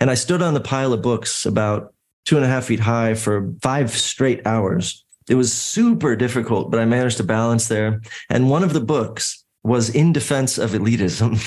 and 0.00 0.10
I 0.10 0.14
stood 0.14 0.40
on 0.40 0.54
the 0.54 0.60
pile 0.60 0.94
of 0.94 1.02
books 1.02 1.44
about 1.44 1.92
two 2.24 2.36
and 2.36 2.44
a 2.46 2.48
half 2.48 2.64
feet 2.64 2.80
high 2.80 3.12
for 3.12 3.52
five 3.60 3.90
straight 3.90 4.46
hours. 4.46 5.04
It 5.28 5.34
was 5.34 5.52
super 5.52 6.16
difficult, 6.16 6.70
but 6.70 6.80
I 6.80 6.86
managed 6.86 7.18
to 7.18 7.24
balance 7.24 7.68
there. 7.68 8.00
And 8.30 8.48
one 8.48 8.64
of 8.64 8.72
the 8.72 8.80
books 8.80 9.44
was 9.62 9.90
in 9.90 10.14
defense 10.14 10.56
of 10.56 10.70
elitism. 10.70 11.38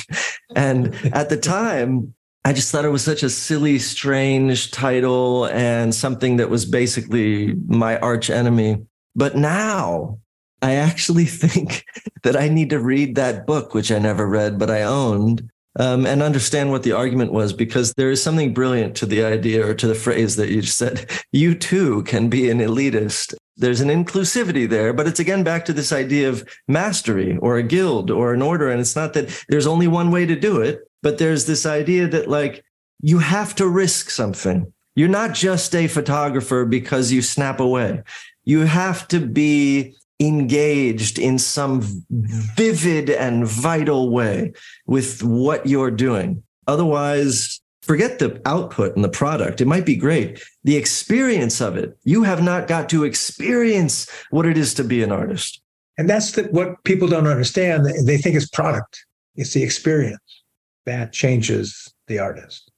and 0.56 0.94
at 1.16 1.30
the 1.30 1.38
time, 1.38 2.14
I 2.46 2.54
just 2.54 2.72
thought 2.72 2.86
it 2.86 2.90
was 2.90 3.04
such 3.04 3.24
a 3.24 3.30
silly, 3.32 3.80
strange 3.80 4.70
title 4.70 5.46
and 5.46 5.96
something 5.96 6.38
that 6.38 6.52
was 6.52 6.64
basically 6.64 7.56
my 7.66 7.98
arch 7.98 8.30
enemy. 8.30 8.86
But 9.16 9.36
now 9.36 10.20
I 10.62 10.76
actually 10.76 11.26
think 11.42 11.84
that 12.22 12.38
I 12.38 12.48
need 12.48 12.70
to 12.70 12.80
read 12.80 13.16
that 13.16 13.48
book, 13.48 13.74
which 13.74 13.92
I 13.92 13.98
never 13.98 14.28
read, 14.28 14.60
but 14.60 14.70
I 14.70 14.84
owned, 14.84 15.50
um, 15.80 16.06
and 16.06 16.22
understand 16.22 16.70
what 16.70 16.84
the 16.84 16.92
argument 16.92 17.34
was, 17.34 17.52
because 17.52 17.94
there 17.94 18.12
is 18.12 18.22
something 18.22 18.54
brilliant 18.54 18.96
to 18.98 19.08
the 19.08 19.24
idea 19.24 19.66
or 19.66 19.74
to 19.74 19.88
the 19.88 19.96
phrase 19.96 20.36
that 20.36 20.50
you 20.50 20.62
just 20.62 20.78
said. 20.78 21.10
You 21.32 21.56
too 21.56 22.04
can 22.04 22.30
be 22.30 22.50
an 22.50 22.60
elitist. 22.60 23.34
There's 23.58 23.82
an 23.82 23.90
inclusivity 23.90 24.70
there, 24.70 24.94
but 24.94 25.08
it's 25.08 25.20
again 25.20 25.44
back 25.44 25.66
to 25.66 25.74
this 25.74 25.92
idea 25.92 26.30
of 26.30 26.48
mastery 26.68 27.38
or 27.38 27.58
a 27.58 27.64
guild 27.64 28.12
or 28.12 28.34
an 28.34 28.42
order. 28.42 28.70
And 28.70 28.80
it's 28.80 28.96
not 28.96 29.14
that 29.14 29.44
there's 29.50 29.68
only 29.68 29.88
one 29.88 30.12
way 30.12 30.26
to 30.26 30.36
do 30.36 30.62
it, 30.62 30.80
but 31.06 31.20
there's 31.20 31.46
this 31.46 31.68
idea 31.68 32.08
that 32.08 32.28
like 32.28 32.66
you 33.00 33.20
have 33.20 33.54
to 33.54 33.68
risk 33.68 34.10
something. 34.10 34.74
You're 34.96 35.08
not 35.08 35.36
just 35.36 35.76
a 35.76 35.86
photographer 35.88 36.66
because 36.66 37.12
you 37.12 37.22
snap 37.22 37.60
away. 37.60 38.02
You 38.44 38.62
have 38.62 39.08
to 39.10 39.20
be 39.20 39.94
engaged 40.20 41.20
in 41.20 41.38
some 41.38 41.84
vivid 42.10 43.12
and 43.12 43.46
vital 43.46 44.10
way 44.10 44.54
with 44.88 45.22
what 45.22 45.68
you're 45.68 45.92
doing. 45.92 46.42
Otherwise, 46.66 47.62
forget 47.84 48.18
the 48.18 48.42
output 48.48 48.96
and 48.96 49.06
the 49.06 49.10
product. 49.10 49.62
It 49.62 49.68
might 49.68 49.86
be 49.86 49.96
great. 49.96 50.42
The 50.64 50.76
experience 50.76 51.62
of 51.62 51.78
it, 51.78 51.96
you 52.04 52.24
have 52.24 52.42
not 52.42 52.68
got 52.68 52.90
to 52.90 53.04
experience 53.04 54.10
what 54.32 54.48
it 54.48 54.58
is 54.58 54.74
to 54.74 54.84
be 54.84 55.04
an 55.04 55.12
artist. 55.12 55.62
And 56.00 56.10
that's 56.10 56.32
the, 56.32 56.46
what 56.46 56.84
people 56.84 57.08
don't 57.08 57.28
understand. 57.28 57.86
They, 57.86 58.02
they 58.02 58.18
think 58.18 58.36
it's 58.36 58.50
product. 58.50 59.06
It's 59.36 59.54
the 59.54 59.62
experience 59.62 60.42
that 60.86 61.14
changes 61.14 61.94
the 62.08 62.20
artist. 62.20 62.72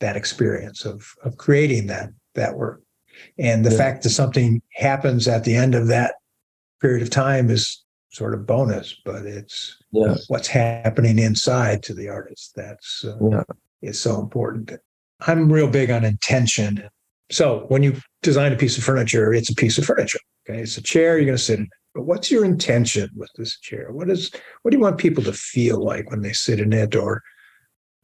That 0.00 0.16
experience 0.16 0.84
of 0.84 1.06
of 1.24 1.36
creating 1.38 1.86
that 1.86 2.10
that 2.34 2.56
work, 2.56 2.82
and 3.38 3.64
the 3.64 3.70
Yeah. 3.70 3.78
fact 3.78 4.02
that 4.02 4.10
something 4.10 4.60
happens 4.74 5.26
at 5.26 5.44
the 5.44 5.56
end 5.56 5.74
of 5.74 5.86
that 5.88 6.16
period 6.82 7.02
of 7.02 7.08
time 7.08 7.48
is 7.50 7.82
sort 8.10 8.34
of 8.34 8.46
bonus, 8.46 8.94
but 9.04 9.24
it's 9.24 9.76
Yeah. 9.92 10.16
what's 10.28 10.48
happening 10.48 11.18
inside 11.18 11.82
to 11.84 11.94
the 11.94 12.08
artist. 12.08 12.52
That's 12.54 13.04
uh, 13.04 13.16
Yeah. 13.30 13.42
is 13.82 13.98
so 13.98 14.20
important. 14.20 14.72
I'm 15.20 15.50
real 15.50 15.68
big 15.68 15.90
on 15.90 16.04
intention. 16.04 16.88
So 17.30 17.64
when 17.68 17.82
you 17.82 17.96
design 18.22 18.52
a 18.52 18.56
piece 18.56 18.76
of 18.76 18.84
furniture, 18.84 19.32
it's 19.32 19.50
a 19.50 19.54
piece 19.54 19.78
of 19.78 19.84
furniture. 19.86 20.20
Okay, 20.48 20.60
it's 20.60 20.76
a 20.76 20.82
chair. 20.82 21.16
You're 21.16 21.26
going 21.26 21.38
to 21.38 21.42
sit 21.42 21.58
in. 21.58 21.68
But 21.94 22.02
what's 22.02 22.30
your 22.30 22.44
intention 22.44 23.08
with 23.16 23.30
this 23.36 23.58
chair? 23.58 23.90
What 23.90 24.10
is 24.10 24.30
what 24.60 24.70
do 24.70 24.76
you 24.76 24.82
want 24.82 24.98
people 24.98 25.24
to 25.24 25.32
feel 25.32 25.82
like 25.82 26.10
when 26.10 26.20
they 26.20 26.34
sit 26.34 26.60
in 26.60 26.74
it 26.74 26.94
or 26.94 27.22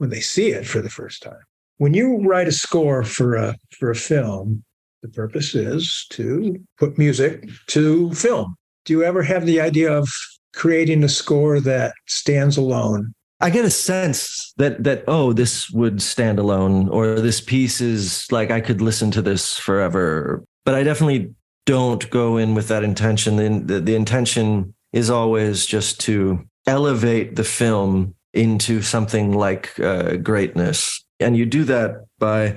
when 0.02 0.11
they 0.11 0.21
see 0.21 0.49
it 0.49 0.66
for 0.66 0.82
the 0.82 0.90
first 0.90 1.23
time? 1.23 1.44
When 1.78 1.94
you 1.94 2.18
write 2.26 2.49
a 2.49 2.52
score 2.52 3.04
for 3.04 3.37
a 3.37 3.56
for 3.78 3.90
a 3.90 3.94
film, 3.94 4.64
the 5.00 5.09
purpose 5.09 5.54
is 5.54 6.06
to 6.11 6.61
put 6.76 6.99
music 6.99 7.49
to 7.68 8.12
film. 8.12 8.56
Do 8.85 8.92
you 8.92 9.04
ever 9.04 9.23
have 9.23 9.47
the 9.47 9.61
idea 9.61 9.92
of 9.92 10.09
creating 10.52 11.04
a 11.04 11.09
score 11.09 11.61
that 11.61 11.94
stands 12.09 12.56
alone 12.56 13.14
I 13.42 13.50
get 13.50 13.64
a 13.64 13.71
sense 13.71 14.52
that 14.59 14.85
that 14.85 15.02
oh 15.09 15.32
this 15.32 15.68
would 15.71 16.00
stand 16.00 16.38
alone 16.38 16.88
or 16.90 17.18
this 17.21 17.40
piece 17.40 17.80
is 17.80 18.30
like 18.30 18.52
I 18.52 18.61
could 18.61 18.80
listen 18.80 19.11
to 19.12 19.23
this 19.23 19.59
forever 19.59 20.44
but 20.64 20.76
I 20.76 20.85
definitely 20.85 21.35
don't 21.66 22.09
go 22.11 22.37
in 22.37 22.54
with 22.54 22.68
that 22.68 22.85
intention 22.85 23.37
the, 23.37 23.75
the, 23.75 23.80
the 23.80 23.94
intention 23.97 24.75
is 24.92 25.11
always 25.11 25.66
just 25.66 25.99
to 26.02 26.44
elevate 26.68 27.35
the 27.35 27.44
film 27.44 28.14
into 28.34 28.82
something 28.82 29.32
like 29.32 29.78
uh, 29.80 30.16
greatness 30.16 31.04
and 31.20 31.36
you 31.36 31.46
do 31.46 31.64
that 31.64 32.06
by 32.18 32.56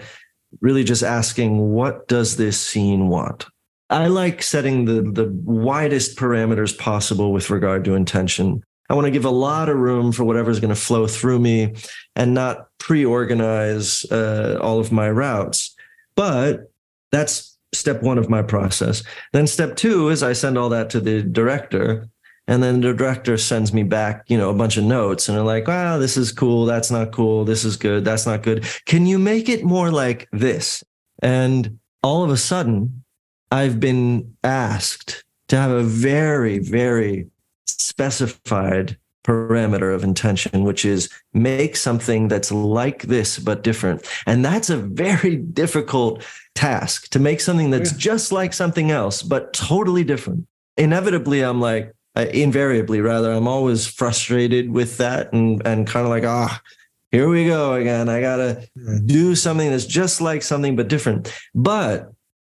really 0.62 0.84
just 0.84 1.04
asking 1.04 1.72
what 1.72 2.08
does 2.08 2.38
this 2.38 2.60
scene 2.60 3.08
want 3.08 3.46
I 3.90 4.08
like 4.08 4.42
setting 4.42 4.86
the 4.86 5.02
the 5.02 5.32
widest 5.44 6.18
parameters 6.18 6.78
possible 6.78 7.34
with 7.34 7.50
regard 7.50 7.84
to 7.86 7.96
intention 7.96 8.64
I 8.90 8.94
want 8.94 9.06
to 9.06 9.12
give 9.12 9.26
a 9.26 9.32
lot 9.32 9.70
of 9.70 9.78
room 9.78 10.12
for 10.12 10.24
whatever's 10.24 10.60
going 10.60 10.74
to 10.74 10.80
flow 10.80 11.08
through 11.08 11.40
me 11.40 11.74
and 12.16 12.34
not 12.34 12.68
pre-organize 12.78 14.06
uh, 14.12 14.60
all 14.62 14.80
of 14.80 14.92
my 14.92 15.10
routes. 15.10 15.76
But 16.16 16.72
that's 17.12 17.58
step 17.74 18.04
one 18.04 18.18
of 18.18 18.30
my 18.30 18.42
process. 18.42 19.04
Then 19.34 19.48
step 19.48 19.76
two 19.76 20.10
is 20.10 20.22
I 20.22 20.34
send 20.34 20.58
all 20.58 20.70
that 20.70 20.90
to 20.92 21.00
the 21.00 21.24
director. 21.24 22.08
And 22.48 22.62
then 22.62 22.82
the 22.82 22.94
director 22.94 23.38
sends 23.38 23.74
me 23.74 23.84
back, 23.84 24.24
you 24.28 24.38
know, 24.38 24.50
a 24.50 24.54
bunch 24.54 24.78
of 24.78 24.84
notes 24.84 25.28
and 25.28 25.38
they're 25.38 25.44
like, 25.44 25.68
wow, 25.68 25.98
this 25.98 26.16
is 26.16 26.32
cool. 26.32 26.66
That's 26.66 26.92
not 26.92 27.12
cool. 27.12 27.44
This 27.44 27.66
is 27.66 27.76
good. 27.76 28.06
That's 28.06 28.26
not 28.26 28.44
good. 28.44 28.66
Can 28.86 29.06
you 29.06 29.18
make 29.18 29.50
it 29.50 29.64
more 29.64 29.92
like 29.92 30.28
this? 30.32 30.84
And 31.24 31.80
all 32.04 32.24
of 32.24 32.30
a 32.30 32.38
sudden, 32.38 33.04
I've 33.52 33.80
been 33.80 34.36
asked 34.44 35.24
to 35.48 35.58
have 35.58 35.72
a 35.72 35.84
very, 35.84 36.60
very 36.60 37.28
specified 37.66 38.98
parameter 39.24 39.94
of 39.94 40.04
intention, 40.04 40.64
which 40.64 40.86
is 40.86 41.10
make 41.34 41.76
something 41.76 42.28
that's 42.28 42.52
like 42.52 43.04
this, 43.04 43.40
but 43.40 43.64
different. 43.64 44.08
And 44.28 44.46
that's 44.46 44.70
a 44.70 44.78
very 44.78 45.38
difficult 45.38 46.24
task 46.54 47.10
to 47.10 47.20
make 47.20 47.42
something 47.42 47.72
that's 47.72 47.92
yeah. 47.92 47.98
just 47.98 48.32
like 48.32 48.54
something 48.54 48.92
else, 48.92 49.24
but 49.24 49.52
totally 49.54 50.04
different. 50.04 50.48
Inevitably, 50.78 51.42
I'm 51.42 51.60
like, 51.60 51.94
uh, 52.16 52.26
invariably 52.34 53.02
rather, 53.02 53.32
I'm 53.32 53.48
always 53.48 53.88
frustrated 53.88 54.70
with 54.70 54.98
that 54.98 55.34
and, 55.34 55.66
and 55.66 55.88
kind 55.88 56.06
of 56.06 56.10
like, 56.10 56.24
ah, 56.24 56.62
oh, 56.62 56.70
here 57.12 57.30
we 57.30 57.46
go 57.46 57.74
again. 57.74 58.10
I 58.10 58.22
got 58.22 58.38
to 58.38 58.68
do 59.06 59.36
something 59.36 59.70
that's 59.70 59.86
just 59.86 60.22
like 60.22 60.44
something, 60.44 60.76
but 60.76 60.88
different. 60.88 61.34
But 61.54 62.12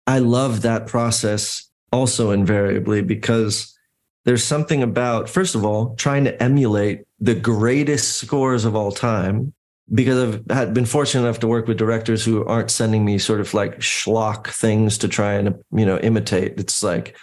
I 0.07 0.19
love 0.19 0.63
that 0.63 0.87
process 0.87 1.71
also 1.93 2.31
invariably 2.31 3.03
because 3.03 3.77
there's 4.25 4.45
something 4.45 4.83
about, 4.83 5.29
first 5.29 5.55
of 5.55 5.65
all, 5.65 5.95
trying 5.97 6.25
to 6.25 6.43
emulate 6.43 7.03
the 7.19 7.35
greatest 7.35 8.17
scores 8.19 8.65
of 8.65 8.77
all 8.77 8.93
time. 8.93 9.53
Because 9.93 10.37
I've 10.37 10.57
had 10.57 10.73
been 10.73 10.87
fortunate 10.87 11.25
enough 11.25 11.41
to 11.41 11.49
work 11.49 11.67
with 11.67 11.77
directors 11.77 12.25
who 12.25 12.45
aren't 12.45 12.71
sending 12.71 13.05
me 13.05 13.19
sort 13.19 13.41
of 13.41 13.53
like 13.55 13.81
schlock 13.81 14.47
things 14.47 14.99
to 14.99 15.09
try 15.09 15.35
and, 15.35 15.59
you 15.73 15.85
know, 15.85 15.99
imitate. 15.99 16.61
It's 16.61 16.81
like 16.85 17.17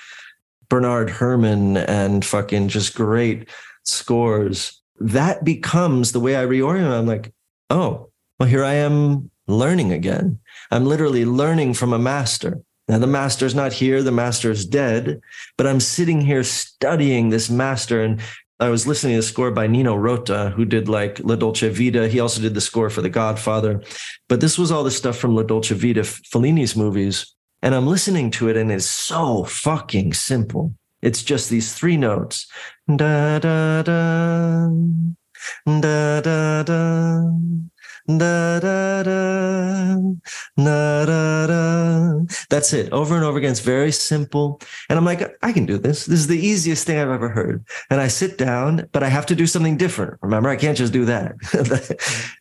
Bernard 0.69 1.09
Herrmann 1.09 1.77
and 1.77 2.23
fucking 2.23 2.67
just 2.67 2.95
great 2.95 3.49
scores. 3.83 4.81
That 4.99 5.43
becomes 5.43 6.11
the 6.11 6.19
way 6.19 6.35
I 6.35 6.45
reorient. 6.45 6.91
I'm 6.91 7.05
like, 7.05 7.31
oh, 7.69 8.09
well, 8.39 8.49
here 8.49 8.63
I 8.63 8.73
am 8.73 9.31
learning 9.47 9.93
again. 9.93 10.39
I'm 10.71 10.85
literally 10.85 11.25
learning 11.25 11.73
from 11.73 11.93
a 11.93 11.99
master. 11.99 12.61
Now, 12.87 12.99
the 12.99 13.07
master's 13.07 13.53
not 13.53 13.73
here, 13.73 14.01
the 14.01 14.11
master's 14.11 14.65
dead, 14.65 15.19
but 15.57 15.67
I'm 15.67 15.81
sitting 15.81 16.21
here 16.21 16.43
studying 16.43 17.29
this 17.29 17.49
master. 17.49 18.01
And 18.01 18.21
I 18.59 18.69
was 18.69 18.87
listening 18.87 19.13
to 19.13 19.19
a 19.19 19.23
score 19.23 19.51
by 19.51 19.67
Nino 19.67 19.95
Rota, 19.95 20.53
who 20.55 20.63
did 20.65 20.87
like 20.87 21.19
La 21.19 21.35
Dolce 21.35 21.69
Vita. 21.69 22.07
He 22.07 22.19
also 22.19 22.41
did 22.41 22.53
the 22.53 22.61
score 22.61 22.89
for 22.89 23.01
The 23.01 23.09
Godfather. 23.09 23.83
But 24.29 24.39
this 24.39 24.57
was 24.57 24.71
all 24.71 24.83
the 24.83 24.91
stuff 24.91 25.17
from 25.17 25.35
La 25.35 25.43
Dolce 25.43 25.75
Vita, 25.75 26.03
Fellini's 26.03 26.75
movies. 26.75 27.35
And 27.67 27.75
I'm 27.75 27.85
listening 27.85 28.31
to 28.31 28.47
it, 28.47 28.55
and 28.55 28.71
it's 28.71 28.85
so 28.85 29.43
fucking 29.43 30.13
simple. 30.13 30.73
It's 31.01 31.21
just 31.21 31.49
these 31.49 31.73
three 31.73 31.97
notes. 31.97 32.47
Da 32.87 33.39
da 33.39 33.81
da 33.81 34.69
da 35.81 36.21
da 36.21 36.63
da 36.63 37.33
Da, 38.09 38.61
da, 38.61 39.03
da, 39.03 39.95
da, 40.55 41.05
da, 41.05 41.47
da. 41.47 42.19
That's 42.49 42.71
it 42.71 42.89
over 42.93 43.17
and 43.17 43.25
over 43.25 43.37
again. 43.37 43.51
It's 43.51 43.59
very 43.59 43.91
simple. 43.91 44.61
And 44.89 44.97
I'm 44.97 45.03
like, 45.03 45.37
I 45.43 45.51
can 45.51 45.65
do 45.65 45.77
this. 45.77 46.05
This 46.05 46.19
is 46.19 46.27
the 46.27 46.39
easiest 46.39 46.87
thing 46.87 46.99
I've 46.99 47.09
ever 47.09 47.27
heard. 47.27 47.65
And 47.89 47.99
I 47.99 48.07
sit 48.07 48.37
down, 48.37 48.87
but 48.93 49.03
I 49.03 49.09
have 49.09 49.25
to 49.25 49.35
do 49.35 49.45
something 49.45 49.75
different. 49.75 50.19
Remember, 50.21 50.47
I 50.47 50.55
can't 50.55 50.77
just 50.77 50.93
do 50.93 51.03
that. 51.03 51.35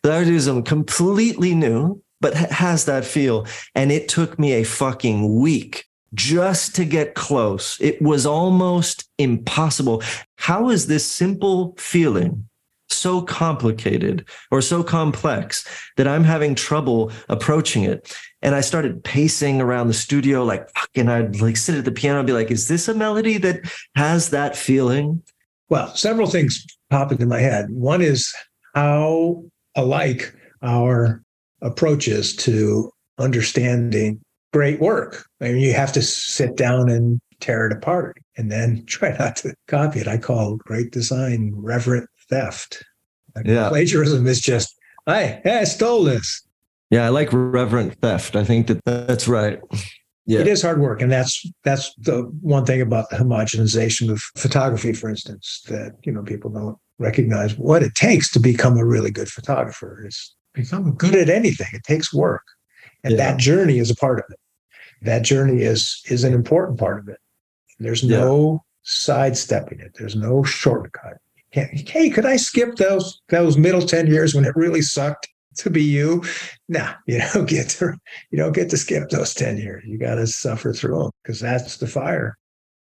I 0.05 0.07
have 0.07 0.23
to 0.23 0.31
do 0.31 0.39
something 0.39 0.63
completely 0.63 1.53
new, 1.53 2.01
but 2.21 2.33
has 2.35 2.85
that 2.85 3.05
feel. 3.05 3.45
And 3.75 3.91
it 3.91 4.07
took 4.07 4.37
me 4.39 4.53
a 4.53 4.63
fucking 4.63 5.39
week 5.39 5.85
just 6.13 6.75
to 6.75 6.85
get 6.85 7.15
close. 7.15 7.77
It 7.81 8.01
was 8.01 8.25
almost 8.25 9.09
impossible. 9.17 10.01
How 10.37 10.69
is 10.69 10.87
this 10.87 11.05
simple 11.05 11.75
feeling 11.77 12.47
so 12.89 13.21
complicated 13.21 14.27
or 14.51 14.61
so 14.61 14.83
complex 14.83 15.67
that 15.97 16.07
I'm 16.07 16.23
having 16.23 16.55
trouble 16.55 17.11
approaching 17.29 17.83
it. 17.83 18.15
And 18.41 18.55
I 18.55 18.61
started 18.61 19.03
pacing 19.03 19.61
around 19.61 19.87
the 19.87 19.93
studio 19.93 20.43
like 20.43 20.69
fucking, 20.71 21.09
I'd 21.09 21.41
like 21.41 21.57
sit 21.57 21.75
at 21.75 21.85
the 21.85 21.91
piano 21.91 22.19
and 22.19 22.27
be 22.27 22.33
like, 22.33 22.51
is 22.51 22.67
this 22.67 22.87
a 22.87 22.93
melody 22.93 23.37
that 23.39 23.61
has 23.95 24.29
that 24.29 24.55
feeling? 24.55 25.21
Well, 25.69 25.93
several 25.95 26.27
things 26.27 26.65
pop 26.89 27.11
into 27.11 27.25
my 27.25 27.39
head. 27.39 27.69
One 27.69 28.01
is 28.01 28.33
how 28.73 29.43
alike 29.75 30.33
our 30.61 31.23
approach 31.61 32.07
is 32.07 32.35
to 32.37 32.91
understanding 33.17 34.21
great 34.53 34.79
work. 34.79 35.25
I 35.41 35.45
mean, 35.45 35.57
you 35.57 35.73
have 35.73 35.91
to 35.93 36.01
sit 36.01 36.55
down 36.55 36.89
and 36.89 37.19
tear 37.39 37.67
it 37.67 37.73
apart 37.73 38.17
and 38.37 38.51
then 38.51 38.85
try 38.87 39.15
not 39.17 39.35
to 39.37 39.53
copy 39.67 39.99
it. 39.99 40.07
I 40.07 40.17
call 40.17 40.57
great 40.57 40.91
design 40.91 41.53
reverent 41.55 42.09
theft. 42.29 42.83
yeah. 43.45 43.69
Plagiarism 43.69 44.27
is 44.27 44.41
just, 44.41 44.75
hey, 45.05 45.41
hey, 45.43 45.59
I 45.59 45.63
stole 45.63 46.03
this. 46.03 46.43
Yeah, 46.89 47.05
I 47.05 47.09
like 47.09 47.29
reverent 47.31 47.99
theft. 48.01 48.35
I 48.35 48.43
think 48.43 48.67
that 48.67 48.83
that's 48.85 49.27
right. 49.27 49.59
Yeah. 50.29 50.39
It 50.39 50.47
is 50.47 50.61
hard 50.61 50.81
work. 50.81 51.01
And 51.01 51.09
that's 51.09 51.49
that's 51.63 51.93
the 51.95 52.23
one 52.41 52.65
thing 52.65 52.81
about 52.81 53.09
the 53.09 53.15
homogenization 53.15 54.11
of 54.11 54.21
photography, 54.35 54.91
for 54.91 55.09
instance, 55.09 55.61
that 55.69 55.93
you 56.03 56.11
know 56.11 56.21
people 56.21 56.51
don't 56.51 56.77
recognize 56.99 57.57
what 57.57 57.81
it 57.81 57.95
takes 57.95 58.29
to 58.31 58.39
become 58.41 58.77
a 58.77 58.85
really 58.85 59.09
good 59.09 59.29
photographer 59.29 60.05
is 60.05 60.35
become 60.57 60.93
good 60.95 61.15
at 61.15 61.29
anything. 61.29 61.67
It 61.73 61.83
takes 61.83 62.13
work. 62.13 62.43
And 63.03 63.13
yeah. 63.13 63.17
that 63.17 63.39
journey 63.39 63.79
is 63.79 63.89
a 63.89 63.95
part 63.95 64.19
of 64.19 64.25
it. 64.29 64.39
That 65.01 65.21
journey 65.23 65.61
is 65.61 66.01
is 66.09 66.23
an 66.23 66.33
important 66.33 66.79
part 66.79 66.99
of 66.99 67.07
it. 67.07 67.19
There's 67.79 68.03
no 68.03 68.51
yeah. 68.51 68.57
sidestepping 68.83 69.79
it. 69.79 69.95
There's 69.97 70.15
no 70.15 70.43
shortcut 70.43 71.17
hey, 71.51 72.09
could 72.09 72.25
I 72.25 72.35
skip 72.37 72.75
those 72.75 73.21
those 73.29 73.57
middle 73.57 73.81
10 73.81 74.07
years 74.07 74.35
when 74.35 74.45
it 74.45 74.55
really 74.55 74.81
sucked 74.81 75.27
to 75.57 75.69
be 75.69 75.83
you? 75.83 76.23
Nah, 76.67 76.93
you 77.07 77.21
don't 77.33 77.47
get 77.47 77.69
to 77.69 77.95
you 78.31 78.37
don't 78.37 78.53
get 78.53 78.69
to 78.71 78.77
skip 78.77 79.09
those 79.09 79.33
10 79.33 79.57
years. 79.57 79.83
You 79.85 79.97
got 79.97 80.15
to 80.15 80.27
suffer 80.27 80.73
through 80.73 81.03
them 81.03 81.11
because 81.23 81.39
that's 81.39 81.77
the 81.77 81.87
fire. 81.87 82.37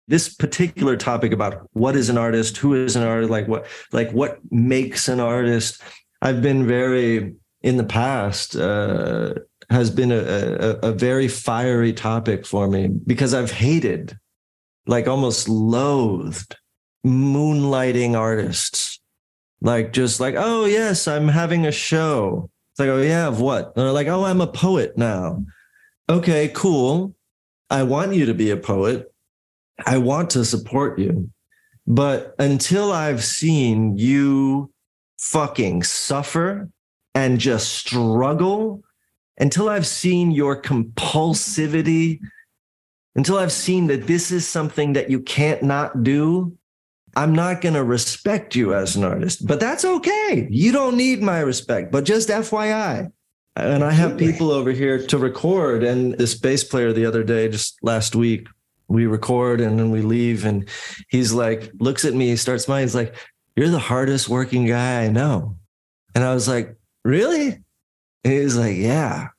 This 0.07 0.29
particular 0.29 0.97
topic 0.97 1.31
about 1.31 1.67
what 1.73 1.95
is 1.95 2.09
an 2.09 2.17
artist, 2.17 2.57
who 2.57 2.75
is 2.75 2.95
an 2.95 3.03
artist, 3.03 3.31
like 3.31 3.47
what 3.47 3.65
like 3.91 4.11
what 4.11 4.39
makes 4.51 5.07
an 5.07 5.19
artist, 5.19 5.81
I've 6.21 6.41
been 6.41 6.67
very 6.67 7.33
in 7.65 7.77
the 7.77 7.83
past 7.83 8.55
uh, 8.55 9.33
has 9.71 9.89
been 9.89 10.11
a, 10.11 10.19
a, 10.19 10.89
a 10.89 10.91
very 10.91 11.27
fiery 11.27 11.93
topic 11.93 12.45
for 12.45 12.67
me 12.67 12.87
because 12.87 13.33
I've 13.33 13.51
hated, 13.51 14.15
like 14.85 15.07
almost 15.07 15.49
loathed 15.49 16.55
moonlighting 17.03 18.15
artists. 18.15 18.99
Like 19.61 19.93
just 19.93 20.19
like, 20.19 20.35
oh 20.37 20.65
yes, 20.65 21.07
I'm 21.07 21.27
having 21.27 21.65
a 21.65 21.71
show. 21.71 22.51
It's 22.71 22.79
like, 22.79 22.89
oh 22.89 23.01
yeah, 23.01 23.27
of 23.27 23.41
what? 23.41 23.73
And 23.75 23.77
they're 23.77 23.91
like, 23.91 24.07
oh, 24.07 24.25
I'm 24.25 24.41
a 24.41 24.47
poet 24.47 24.95
now. 24.95 25.43
Okay, 26.07 26.49
cool. 26.49 27.15
I 27.71 27.81
want 27.81 28.13
you 28.13 28.27
to 28.27 28.35
be 28.35 28.51
a 28.51 28.57
poet. 28.57 29.11
I 29.87 29.97
want 29.97 30.29
to 30.31 30.45
support 30.45 30.99
you. 30.99 31.31
But 31.87 32.35
until 32.37 32.91
I've 32.91 33.23
seen 33.23 33.97
you 33.97 34.71
fucking 35.17 35.81
suffer 35.81 36.69
and 37.15 37.39
just 37.39 37.73
struggle, 37.73 38.83
until 39.37 39.69
I've 39.69 39.87
seen 39.87 40.31
your 40.31 40.61
compulsivity, 40.61 42.19
until 43.15 43.37
I've 43.37 43.51
seen 43.51 43.87
that 43.87 44.07
this 44.07 44.31
is 44.31 44.47
something 44.47 44.93
that 44.93 45.09
you 45.09 45.21
can't 45.21 45.63
not 45.63 46.03
do, 46.03 46.57
I'm 47.15 47.33
not 47.33 47.61
going 47.61 47.75
to 47.75 47.83
respect 47.83 48.55
you 48.55 48.73
as 48.73 48.95
an 48.95 49.05
artist, 49.05 49.47
but 49.47 49.59
that's 49.59 49.85
okay. 49.85 50.47
You 50.51 50.73
don't 50.73 50.97
need 50.97 51.21
my 51.21 51.39
respect, 51.39 51.91
but 51.91 52.03
just 52.03 52.27
FYI. 52.27 53.11
And 53.55 53.85
I 53.85 53.91
have 53.91 54.17
people 54.17 54.51
over 54.51 54.71
here 54.71 55.05
to 55.07 55.17
record. 55.17 55.83
And 55.83 56.13
this 56.17 56.35
bass 56.35 56.65
player 56.65 56.91
the 56.91 57.05
other 57.05 57.23
day, 57.23 57.47
just 57.47 57.81
last 57.81 58.13
week, 58.13 58.47
we 58.89 59.05
record 59.05 59.61
and 59.61 59.79
then 59.79 59.91
we 59.91 60.01
leave. 60.01 60.43
And 60.43 60.67
he's 61.09 61.31
like, 61.31 61.71
looks 61.79 62.03
at 62.03 62.13
me, 62.13 62.27
he 62.27 62.35
starts 62.35 62.65
smiling. 62.65 62.83
He's 62.83 62.95
like, 62.95 63.15
You're 63.55 63.69
the 63.69 63.79
hardest 63.79 64.27
working 64.27 64.65
guy 64.65 65.03
I 65.03 65.07
know. 65.07 65.55
And 66.13 66.23
I 66.23 66.33
was 66.33 66.49
like, 66.49 66.75
Really? 67.05 67.59
And 68.23 68.33
he's 68.33 68.57
like, 68.57 68.75
Yeah. 68.75 69.29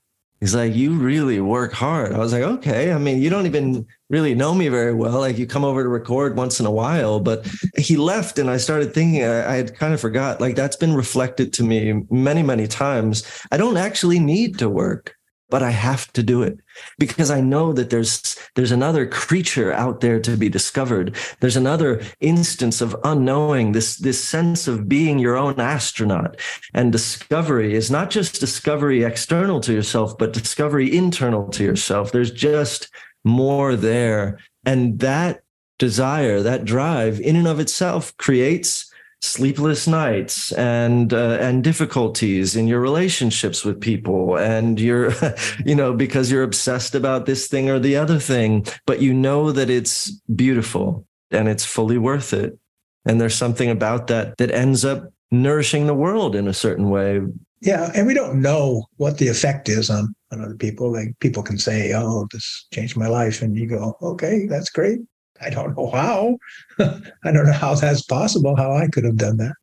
He's 0.40 0.54
like, 0.54 0.74
You 0.74 0.92
really 0.92 1.40
work 1.40 1.72
hard. 1.72 2.12
I 2.12 2.18
was 2.18 2.32
like, 2.32 2.44
Okay. 2.44 2.92
I 2.92 2.98
mean, 2.98 3.20
you 3.20 3.28
don't 3.28 3.46
even 3.46 3.84
really 4.08 4.36
know 4.36 4.54
me 4.54 4.68
very 4.68 4.94
well. 4.94 5.18
Like 5.18 5.36
you 5.36 5.48
come 5.48 5.64
over 5.64 5.82
to 5.82 5.88
record 5.88 6.36
once 6.36 6.60
in 6.60 6.66
a 6.66 6.70
while, 6.70 7.18
but 7.18 7.44
he 7.76 7.96
left 7.96 8.38
and 8.38 8.48
I 8.48 8.56
started 8.56 8.94
thinking, 8.94 9.24
I, 9.24 9.52
I, 9.52 9.56
had 9.56 9.76
kind 9.76 9.92
of 9.92 10.00
forgot. 10.00 10.40
Like 10.40 10.54
that's 10.54 10.76
been 10.76 10.94
reflected 10.94 11.52
to 11.54 11.64
me 11.64 12.04
many, 12.08 12.44
many 12.44 12.68
times. 12.68 13.24
I 13.50 13.56
don't 13.56 13.76
actually 13.76 14.20
need 14.20 14.58
to 14.60 14.70
work. 14.70 15.15
But 15.48 15.62
I 15.62 15.70
have 15.70 16.12
to 16.14 16.22
do 16.22 16.42
it 16.42 16.58
because 16.98 17.30
I 17.30 17.40
know 17.40 17.72
that 17.72 17.90
there's 17.90 18.36
there's 18.54 18.72
another 18.72 19.06
creature 19.06 19.72
out 19.72 20.00
there 20.00 20.20
to 20.20 20.36
be 20.36 20.48
discovered. 20.48 21.14
There's 21.40 21.56
another 21.56 22.02
instance 22.20 22.80
of 22.80 22.96
unknowing, 23.04 23.72
this 23.72 23.96
this 23.96 24.22
sense 24.22 24.66
of 24.66 24.88
being 24.88 25.18
your 25.18 25.36
own 25.36 25.60
astronaut. 25.60 26.36
And 26.74 26.92
discovery 26.92 27.74
is 27.74 27.90
not 27.90 28.10
just 28.10 28.40
discovery 28.40 29.04
external 29.04 29.60
to 29.60 29.72
yourself, 29.72 30.18
but 30.18 30.32
discovery 30.32 30.94
internal 30.96 31.48
to 31.50 31.64
yourself. 31.64 32.12
There's 32.12 32.32
just 32.32 32.88
more 33.24 33.76
there. 33.76 34.38
And 34.64 34.98
that 35.00 35.42
desire, 35.78 36.40
that 36.40 36.64
drive 36.64 37.20
in 37.20 37.36
and 37.36 37.46
of 37.46 37.60
itself 37.60 38.16
creates 38.16 38.90
sleepless 39.22 39.86
nights 39.86 40.52
and 40.52 41.12
uh, 41.12 41.38
and 41.40 41.64
difficulties 41.64 42.54
in 42.56 42.66
your 42.66 42.80
relationships 42.80 43.64
with 43.64 43.80
people. 43.80 44.36
And 44.36 44.80
you're 44.80 45.12
you 45.64 45.74
know 45.74 45.92
because 45.92 46.30
you're 46.30 46.42
obsessed 46.42 46.94
about 46.94 47.26
this 47.26 47.48
thing 47.48 47.70
or 47.70 47.78
the 47.78 47.96
other 47.96 48.18
thing 48.18 48.66
but 48.86 49.00
you 49.00 49.12
know 49.12 49.52
that 49.52 49.70
it's 49.70 50.10
beautiful 50.34 51.06
and 51.30 51.48
it's 51.48 51.64
fully 51.64 51.98
worth 51.98 52.32
it. 52.32 52.58
And 53.04 53.20
there's 53.20 53.34
something 53.34 53.70
about 53.70 54.08
that 54.08 54.36
that 54.38 54.50
ends 54.50 54.84
up 54.84 55.12
nourishing 55.30 55.86
the 55.86 55.94
world 55.94 56.34
in 56.36 56.48
a 56.48 56.54
certain 56.54 56.90
way. 56.90 57.20
Yeah 57.60 57.90
and 57.94 58.06
we 58.06 58.14
don't 58.14 58.40
know 58.40 58.86
what 58.96 59.18
the 59.18 59.28
effect 59.28 59.68
is 59.68 59.90
on 59.90 60.14
on 60.32 60.42
other 60.42 60.56
people. 60.56 60.92
Like 60.92 61.18
people 61.20 61.42
can 61.42 61.58
say 61.58 61.92
oh 61.94 62.28
this 62.32 62.66
changed 62.72 62.96
my 62.96 63.08
life. 63.08 63.42
And 63.42 63.56
you 63.56 63.66
go 63.66 63.96
okay 64.02 64.46
that's 64.46 64.70
great 64.70 65.00
I 65.40 65.50
don't 65.50 65.76
know 65.76 65.90
how. 65.90 66.38
I 66.78 67.32
don't 67.32 67.46
know 67.46 67.52
how 67.52 67.74
that's 67.74 68.02
possible, 68.02 68.56
how 68.56 68.72
I 68.72 68.88
could 68.88 69.04
have 69.04 69.16
done 69.16 69.36
that. 69.38 69.54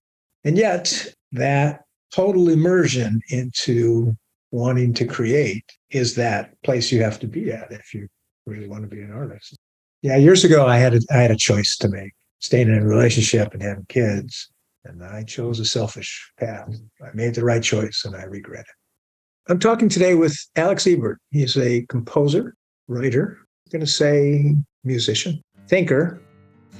And 0.43 0.57
yet, 0.57 1.13
that 1.31 1.81
total 2.13 2.49
immersion 2.49 3.21
into 3.29 4.15
wanting 4.51 4.93
to 4.93 5.05
create 5.05 5.65
is 5.89 6.15
that 6.15 6.61
place 6.63 6.91
you 6.91 7.01
have 7.01 7.19
to 7.19 7.27
be 7.27 7.51
at 7.51 7.71
if 7.71 7.93
you 7.93 8.07
really 8.45 8.67
want 8.67 8.83
to 8.83 8.95
be 8.95 9.01
an 9.01 9.11
artist. 9.11 9.57
Yeah, 10.01 10.17
years 10.17 10.43
ago, 10.43 10.67
I 10.67 10.77
had 10.77 10.95
a, 10.95 11.01
I 11.11 11.17
had 11.17 11.31
a 11.31 11.35
choice 11.35 11.77
to 11.77 11.87
make: 11.87 12.11
staying 12.39 12.67
in 12.67 12.77
a 12.77 12.85
relationship 12.85 13.53
and 13.53 13.61
having 13.61 13.85
kids, 13.87 14.49
and 14.85 15.03
I 15.03 15.23
chose 15.23 15.59
a 15.59 15.65
selfish 15.65 16.31
path. 16.39 16.75
I 17.01 17.09
made 17.13 17.35
the 17.35 17.45
right 17.45 17.63
choice, 17.63 18.03
and 18.05 18.15
I 18.15 18.23
regret 18.23 18.65
it. 18.67 19.51
I'm 19.51 19.59
talking 19.59 19.89
today 19.89 20.15
with 20.15 20.37
Alex 20.55 20.87
Ebert. 20.87 21.19
He's 21.31 21.57
a 21.57 21.85
composer, 21.87 22.55
writer, 22.87 23.39
I'm 23.65 23.79
going 23.79 23.85
to 23.85 23.91
say 23.91 24.55
musician, 24.83 25.41
thinker. 25.67 26.21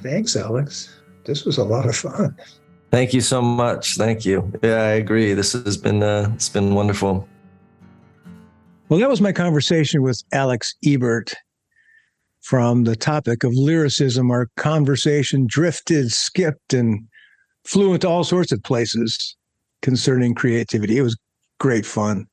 Thanks, 0.02 0.36
Alex. 0.36 1.00
This 1.26 1.46
was 1.46 1.58
a 1.58 1.64
lot 1.64 1.88
of 1.88 1.96
fun. 1.96 2.36
Thank 2.92 3.14
you 3.14 3.22
so 3.22 3.42
much. 3.42 3.96
Thank 3.96 4.26
you. 4.26 4.52
Yeah, 4.62 4.84
I 4.84 4.92
agree. 4.92 5.34
This 5.34 5.54
has 5.54 5.78
been 5.78 6.04
uh, 6.04 6.30
it's 6.36 6.50
been 6.50 6.76
wonderful. 6.76 7.28
Well, 8.90 9.00
that 9.00 9.10
was 9.10 9.22
my 9.22 9.32
conversation 9.32 10.04
with 10.04 10.22
Alex 10.32 10.76
Ebert 10.86 11.34
from 12.42 12.84
the 12.84 12.96
topic 12.96 13.44
of 13.44 13.54
lyricism. 13.54 14.30
Our 14.30 14.50
conversation 14.58 15.48
drifted, 15.48 16.12
skipped, 16.12 16.74
and 16.74 17.08
flew 17.64 17.94
into 17.94 18.08
all 18.08 18.24
sorts 18.24 18.52
of 18.52 18.62
places 18.62 19.36
concerning 19.82 20.36
creativity. 20.36 20.98
It 20.98 21.02
was 21.02 21.18
great 21.60 21.86
fun. 21.86 22.28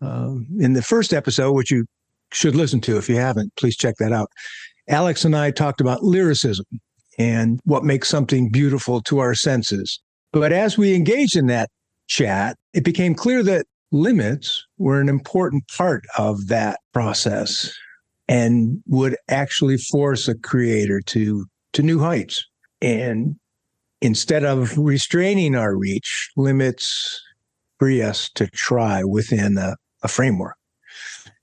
Um, 0.00 0.46
in 0.58 0.74
the 0.74 0.82
first 0.82 1.14
episode, 1.14 1.52
which 1.52 1.70
you 1.70 1.86
should 2.32 2.56
listen 2.56 2.80
to 2.82 2.98
if 2.98 3.08
you 3.08 3.16
haven't, 3.16 3.54
please 3.56 3.76
check 3.76 3.94
that 4.00 4.12
out. 4.12 4.28
Alex 4.88 5.24
and 5.24 5.36
I 5.36 5.50
talked 5.50 5.80
about 5.80 6.02
lyricism 6.02 6.66
and 7.18 7.60
what 7.64 7.84
makes 7.84 8.08
something 8.08 8.50
beautiful 8.50 9.00
to 9.02 9.18
our 9.18 9.34
senses. 9.34 10.00
But 10.32 10.52
as 10.52 10.76
we 10.76 10.94
engaged 10.94 11.36
in 11.36 11.46
that 11.46 11.70
chat, 12.06 12.56
it 12.72 12.84
became 12.84 13.14
clear 13.14 13.42
that 13.44 13.66
limits 13.92 14.64
were 14.78 15.00
an 15.00 15.08
important 15.08 15.68
part 15.68 16.04
of 16.18 16.48
that 16.48 16.80
process 16.92 17.72
and 18.28 18.82
would 18.86 19.16
actually 19.28 19.76
force 19.76 20.28
a 20.28 20.34
creator 20.34 21.00
to 21.06 21.46
to 21.72 21.82
new 21.82 21.98
heights. 21.98 22.44
And 22.80 23.36
instead 24.00 24.44
of 24.44 24.76
restraining 24.78 25.54
our 25.54 25.76
reach, 25.76 26.30
limits 26.36 27.20
free 27.78 28.00
us 28.00 28.30
to 28.36 28.46
try 28.48 29.02
within 29.02 29.58
a, 29.58 29.76
a 30.02 30.08
framework. 30.08 30.56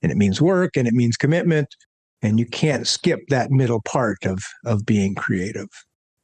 And 0.00 0.10
it 0.10 0.16
means 0.16 0.40
work 0.40 0.76
and 0.76 0.88
it 0.88 0.94
means 0.94 1.16
commitment 1.16 1.68
and 2.22 2.38
you 2.38 2.46
can't 2.46 2.86
skip 2.86 3.20
that 3.28 3.50
middle 3.50 3.82
part 3.82 4.24
of 4.24 4.42
of 4.64 4.86
being 4.86 5.14
creative. 5.14 5.68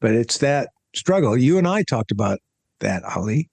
But 0.00 0.12
it's 0.12 0.38
that 0.38 0.70
struggle. 0.94 1.36
You 1.36 1.58
and 1.58 1.68
i 1.68 1.82
talked 1.82 2.10
about 2.10 2.38
that 2.80 3.02
ali. 3.04 3.48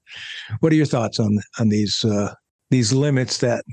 What 0.60 0.72
are 0.72 0.76
your 0.76 0.86
thoughts 0.86 1.20
on 1.20 1.40
on 1.60 1.70
these 1.70 2.04
uh, 2.06 2.34
these 2.70 2.94
limits 2.94 3.40
that 3.40 3.64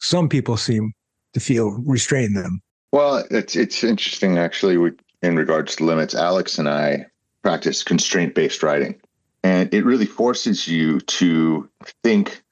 some 0.00 0.28
people 0.28 0.56
seem 0.56 0.92
to 1.34 1.40
feel 1.40 1.70
restrain 1.86 2.34
them? 2.34 2.60
Well 2.92 3.24
it's 3.30 3.56
it's 3.56 3.84
interesting 3.84 4.38
actually 4.38 4.76
we, 4.76 4.92
in 5.22 5.36
regards 5.36 5.76
to 5.76 5.84
limits 5.84 6.14
alex 6.14 6.58
and 6.58 6.68
i 6.68 7.06
practice 7.42 7.82
constraint 7.82 8.34
based 8.34 8.62
writing. 8.62 9.00
And 9.42 9.72
it 9.74 9.84
really 9.84 10.06
forces 10.06 10.68
you 10.68 11.00
to 11.00 11.68
think 12.04 12.42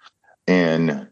in 0.46 1.08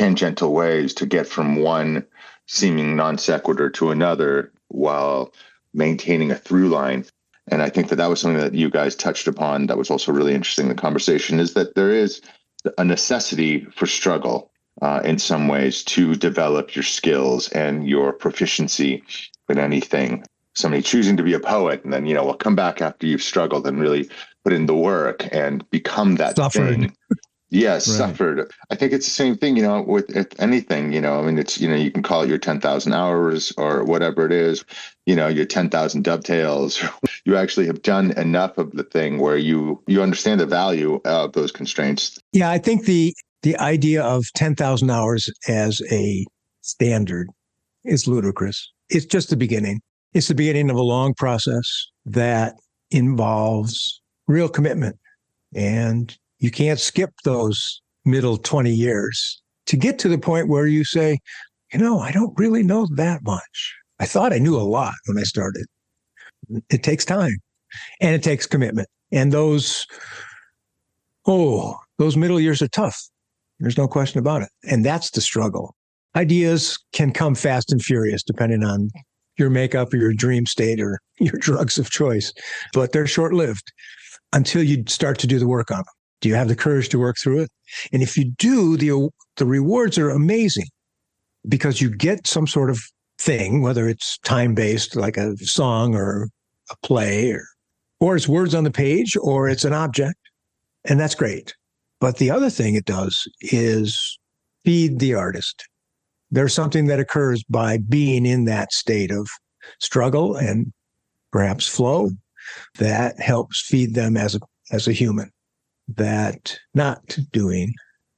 tangential 0.00 0.54
ways 0.54 0.94
to 0.94 1.04
get 1.04 1.26
from 1.26 1.56
one 1.56 2.06
seeming 2.46 2.96
non 2.96 3.18
sequitur 3.18 3.68
to 3.68 3.90
another 3.90 4.50
while 4.68 5.30
maintaining 5.74 6.30
a 6.30 6.36
through 6.36 6.70
line. 6.70 7.04
And 7.48 7.60
I 7.60 7.68
think 7.68 7.88
that 7.88 7.96
that 7.96 8.08
was 8.08 8.20
something 8.20 8.40
that 8.40 8.54
you 8.54 8.70
guys 8.70 8.96
touched 8.96 9.28
upon 9.28 9.66
that 9.66 9.76
was 9.76 9.90
also 9.90 10.10
really 10.10 10.32
interesting 10.34 10.64
in 10.64 10.74
the 10.74 10.80
conversation 10.80 11.38
is 11.38 11.52
that 11.52 11.74
there 11.74 11.90
is 11.90 12.22
a 12.78 12.84
necessity 12.84 13.66
for 13.76 13.86
struggle 13.86 14.50
uh, 14.80 15.02
in 15.04 15.18
some 15.18 15.48
ways 15.48 15.84
to 15.84 16.14
develop 16.14 16.74
your 16.74 16.82
skills 16.82 17.50
and 17.50 17.86
your 17.86 18.14
proficiency 18.14 19.02
in 19.50 19.58
anything. 19.58 20.24
Somebody 20.54 20.82
choosing 20.82 21.18
to 21.18 21.22
be 21.22 21.34
a 21.34 21.40
poet 21.40 21.84
and 21.84 21.92
then, 21.92 22.06
you 22.06 22.14
know, 22.14 22.24
will 22.24 22.34
come 22.34 22.56
back 22.56 22.80
after 22.80 23.06
you've 23.06 23.22
struggled 23.22 23.66
and 23.66 23.78
really 23.78 24.08
put 24.44 24.54
in 24.54 24.64
the 24.64 24.74
work 24.74 25.28
and 25.30 25.68
become 25.70 26.16
that 26.16 26.36
thing 26.52 26.96
Yes, 27.50 27.88
Right. 27.88 27.96
suffered. 27.96 28.52
I 28.70 28.76
think 28.76 28.92
it's 28.92 29.06
the 29.06 29.10
same 29.12 29.36
thing, 29.36 29.56
you 29.56 29.62
know, 29.62 29.82
with 29.82 30.08
with 30.14 30.40
anything, 30.40 30.92
you 30.92 31.00
know, 31.00 31.18
I 31.20 31.26
mean, 31.26 31.38
it's, 31.38 31.60
you 31.60 31.68
know, 31.68 31.74
you 31.74 31.90
can 31.90 32.02
call 32.02 32.22
it 32.22 32.28
your 32.28 32.38
10,000 32.38 32.92
hours 32.92 33.52
or 33.58 33.82
whatever 33.84 34.24
it 34.24 34.32
is, 34.32 34.64
you 35.06 35.16
know, 35.16 35.26
your 35.26 35.46
10,000 35.46 36.02
dovetails. 36.04 36.82
You 37.26 37.36
actually 37.36 37.66
have 37.66 37.82
done 37.82 38.12
enough 38.12 38.56
of 38.56 38.72
the 38.72 38.82
thing 38.82 39.18
where 39.18 39.36
you 39.36 39.82
you 39.86 40.02
understand 40.02 40.40
the 40.40 40.46
value 40.46 41.00
of 41.04 41.32
those 41.32 41.52
constraints. 41.52 42.18
yeah 42.32 42.50
i 42.50 42.58
think 42.58 42.86
the 42.86 43.14
the 43.42 43.56
idea 43.58 44.02
of 44.02 44.24
10,000 44.34 44.90
hours 44.90 45.28
as 45.48 45.80
a 45.92 46.24
standard 46.62 47.28
is 47.84 48.08
ludicrous 48.08 48.72
it's 48.88 49.04
just 49.04 49.28
the 49.30 49.36
beginning 49.36 49.80
it's 50.14 50.28
the 50.28 50.34
beginning 50.34 50.70
of 50.70 50.76
a 50.76 50.82
long 50.82 51.12
process 51.14 51.66
that 52.06 52.54
involves 52.90 54.00
real 54.26 54.48
commitment 54.48 54.96
and 55.54 56.16
you 56.40 56.50
can't 56.50 56.80
skip 56.80 57.10
those 57.24 57.80
middle 58.04 58.36
20 58.36 58.72
years 58.72 59.40
to 59.66 59.76
get 59.76 59.98
to 60.00 60.08
the 60.08 60.18
point 60.18 60.48
where 60.48 60.66
you 60.66 60.84
say 60.84 61.18
you 61.72 61.78
know 61.78 62.00
i 62.00 62.10
don't 62.10 62.36
really 62.38 62.62
know 62.62 62.88
that 62.94 63.22
much. 63.22 63.74
I 64.00 64.06
thought 64.06 64.32
i 64.32 64.38
knew 64.38 64.56
a 64.56 64.62
lot 64.62 64.94
when 65.06 65.18
i 65.18 65.22
started. 65.22 65.66
It 66.70 66.82
takes 66.82 67.04
time 67.04 67.36
and 68.00 68.14
it 68.14 68.22
takes 68.22 68.46
commitment. 68.46 68.88
And 69.12 69.32
those 69.32 69.86
oh 71.26 71.76
those 71.98 72.16
middle 72.16 72.40
years 72.40 72.62
are 72.62 72.68
tough. 72.68 72.98
There's 73.60 73.78
no 73.78 73.86
question 73.86 74.18
about 74.18 74.42
it. 74.42 74.48
And 74.64 74.84
that's 74.84 75.10
the 75.10 75.20
struggle. 75.20 75.74
Ideas 76.16 76.78
can 76.92 77.12
come 77.12 77.34
fast 77.34 77.70
and 77.70 77.82
furious 77.82 78.22
depending 78.22 78.64
on 78.64 78.90
your 79.36 79.50
makeup 79.50 79.92
or 79.92 79.98
your 79.98 80.14
dream 80.14 80.46
state 80.46 80.80
or 80.80 81.00
your 81.18 81.36
drugs 81.38 81.78
of 81.78 81.90
choice 81.90 82.32
but 82.72 82.92
they're 82.92 83.06
short-lived 83.06 83.72
until 84.32 84.62
you 84.62 84.84
start 84.86 85.18
to 85.18 85.26
do 85.26 85.38
the 85.38 85.48
work 85.48 85.70
on 85.70 85.78
them 85.78 85.99
do 86.20 86.28
you 86.28 86.34
have 86.34 86.48
the 86.48 86.56
courage 86.56 86.88
to 86.90 86.98
work 86.98 87.16
through 87.18 87.40
it? 87.40 87.50
And 87.92 88.02
if 88.02 88.16
you 88.16 88.32
do 88.38 88.76
the 88.76 89.08
the 89.36 89.46
rewards 89.46 89.98
are 89.98 90.10
amazing 90.10 90.66
because 91.48 91.80
you 91.80 91.90
get 91.90 92.26
some 92.26 92.46
sort 92.46 92.70
of 92.70 92.80
thing 93.18 93.62
whether 93.62 93.88
it's 93.88 94.18
time 94.18 94.54
based 94.54 94.96
like 94.96 95.16
a 95.16 95.36
song 95.38 95.94
or 95.94 96.28
a 96.70 96.74
play 96.82 97.30
or 97.30 97.44
or 98.00 98.16
it's 98.16 98.28
words 98.28 98.54
on 98.54 98.64
the 98.64 98.70
page 98.70 99.16
or 99.20 99.48
it's 99.48 99.64
an 99.64 99.72
object 99.72 100.18
and 100.84 100.98
that's 100.98 101.14
great. 101.14 101.54
But 102.00 102.16
the 102.16 102.30
other 102.30 102.48
thing 102.48 102.74
it 102.74 102.86
does 102.86 103.28
is 103.42 104.18
feed 104.64 104.98
the 104.98 105.14
artist. 105.14 105.66
There's 106.30 106.54
something 106.54 106.86
that 106.86 107.00
occurs 107.00 107.42
by 107.44 107.78
being 107.78 108.24
in 108.24 108.44
that 108.46 108.72
state 108.72 109.10
of 109.10 109.28
struggle 109.80 110.36
and 110.36 110.72
perhaps 111.30 111.66
flow 111.66 112.10
that 112.78 113.20
helps 113.20 113.60
feed 113.60 113.94
them 113.94 114.16
as 114.16 114.34
a 114.34 114.40
as 114.72 114.86
a 114.86 114.92
human 114.92 115.30
that 115.96 116.58
not 116.74 117.18
doing 117.32 117.74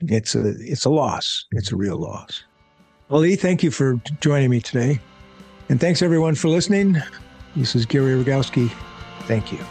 it's 0.09 0.35
a 0.35 0.55
it's 0.59 0.85
a 0.85 0.91
loss. 0.91 1.45
It's 1.53 1.73
a 1.73 1.77
real 1.77 1.97
loss. 1.97 2.45
Ali 3.11 3.37
thank 3.37 3.63
you 3.63 3.71
for 3.71 4.01
joining 4.21 4.51
me 4.51 4.61
today. 4.61 5.01
And 5.69 5.81
thanks 5.81 6.03
everyone 6.03 6.35
for 6.35 6.49
listening. 6.49 6.97
This 7.55 7.75
is 7.77 7.87
gary 7.87 8.23
rogowski. 8.23 8.71
Thank 9.27 9.53
you 9.53 9.65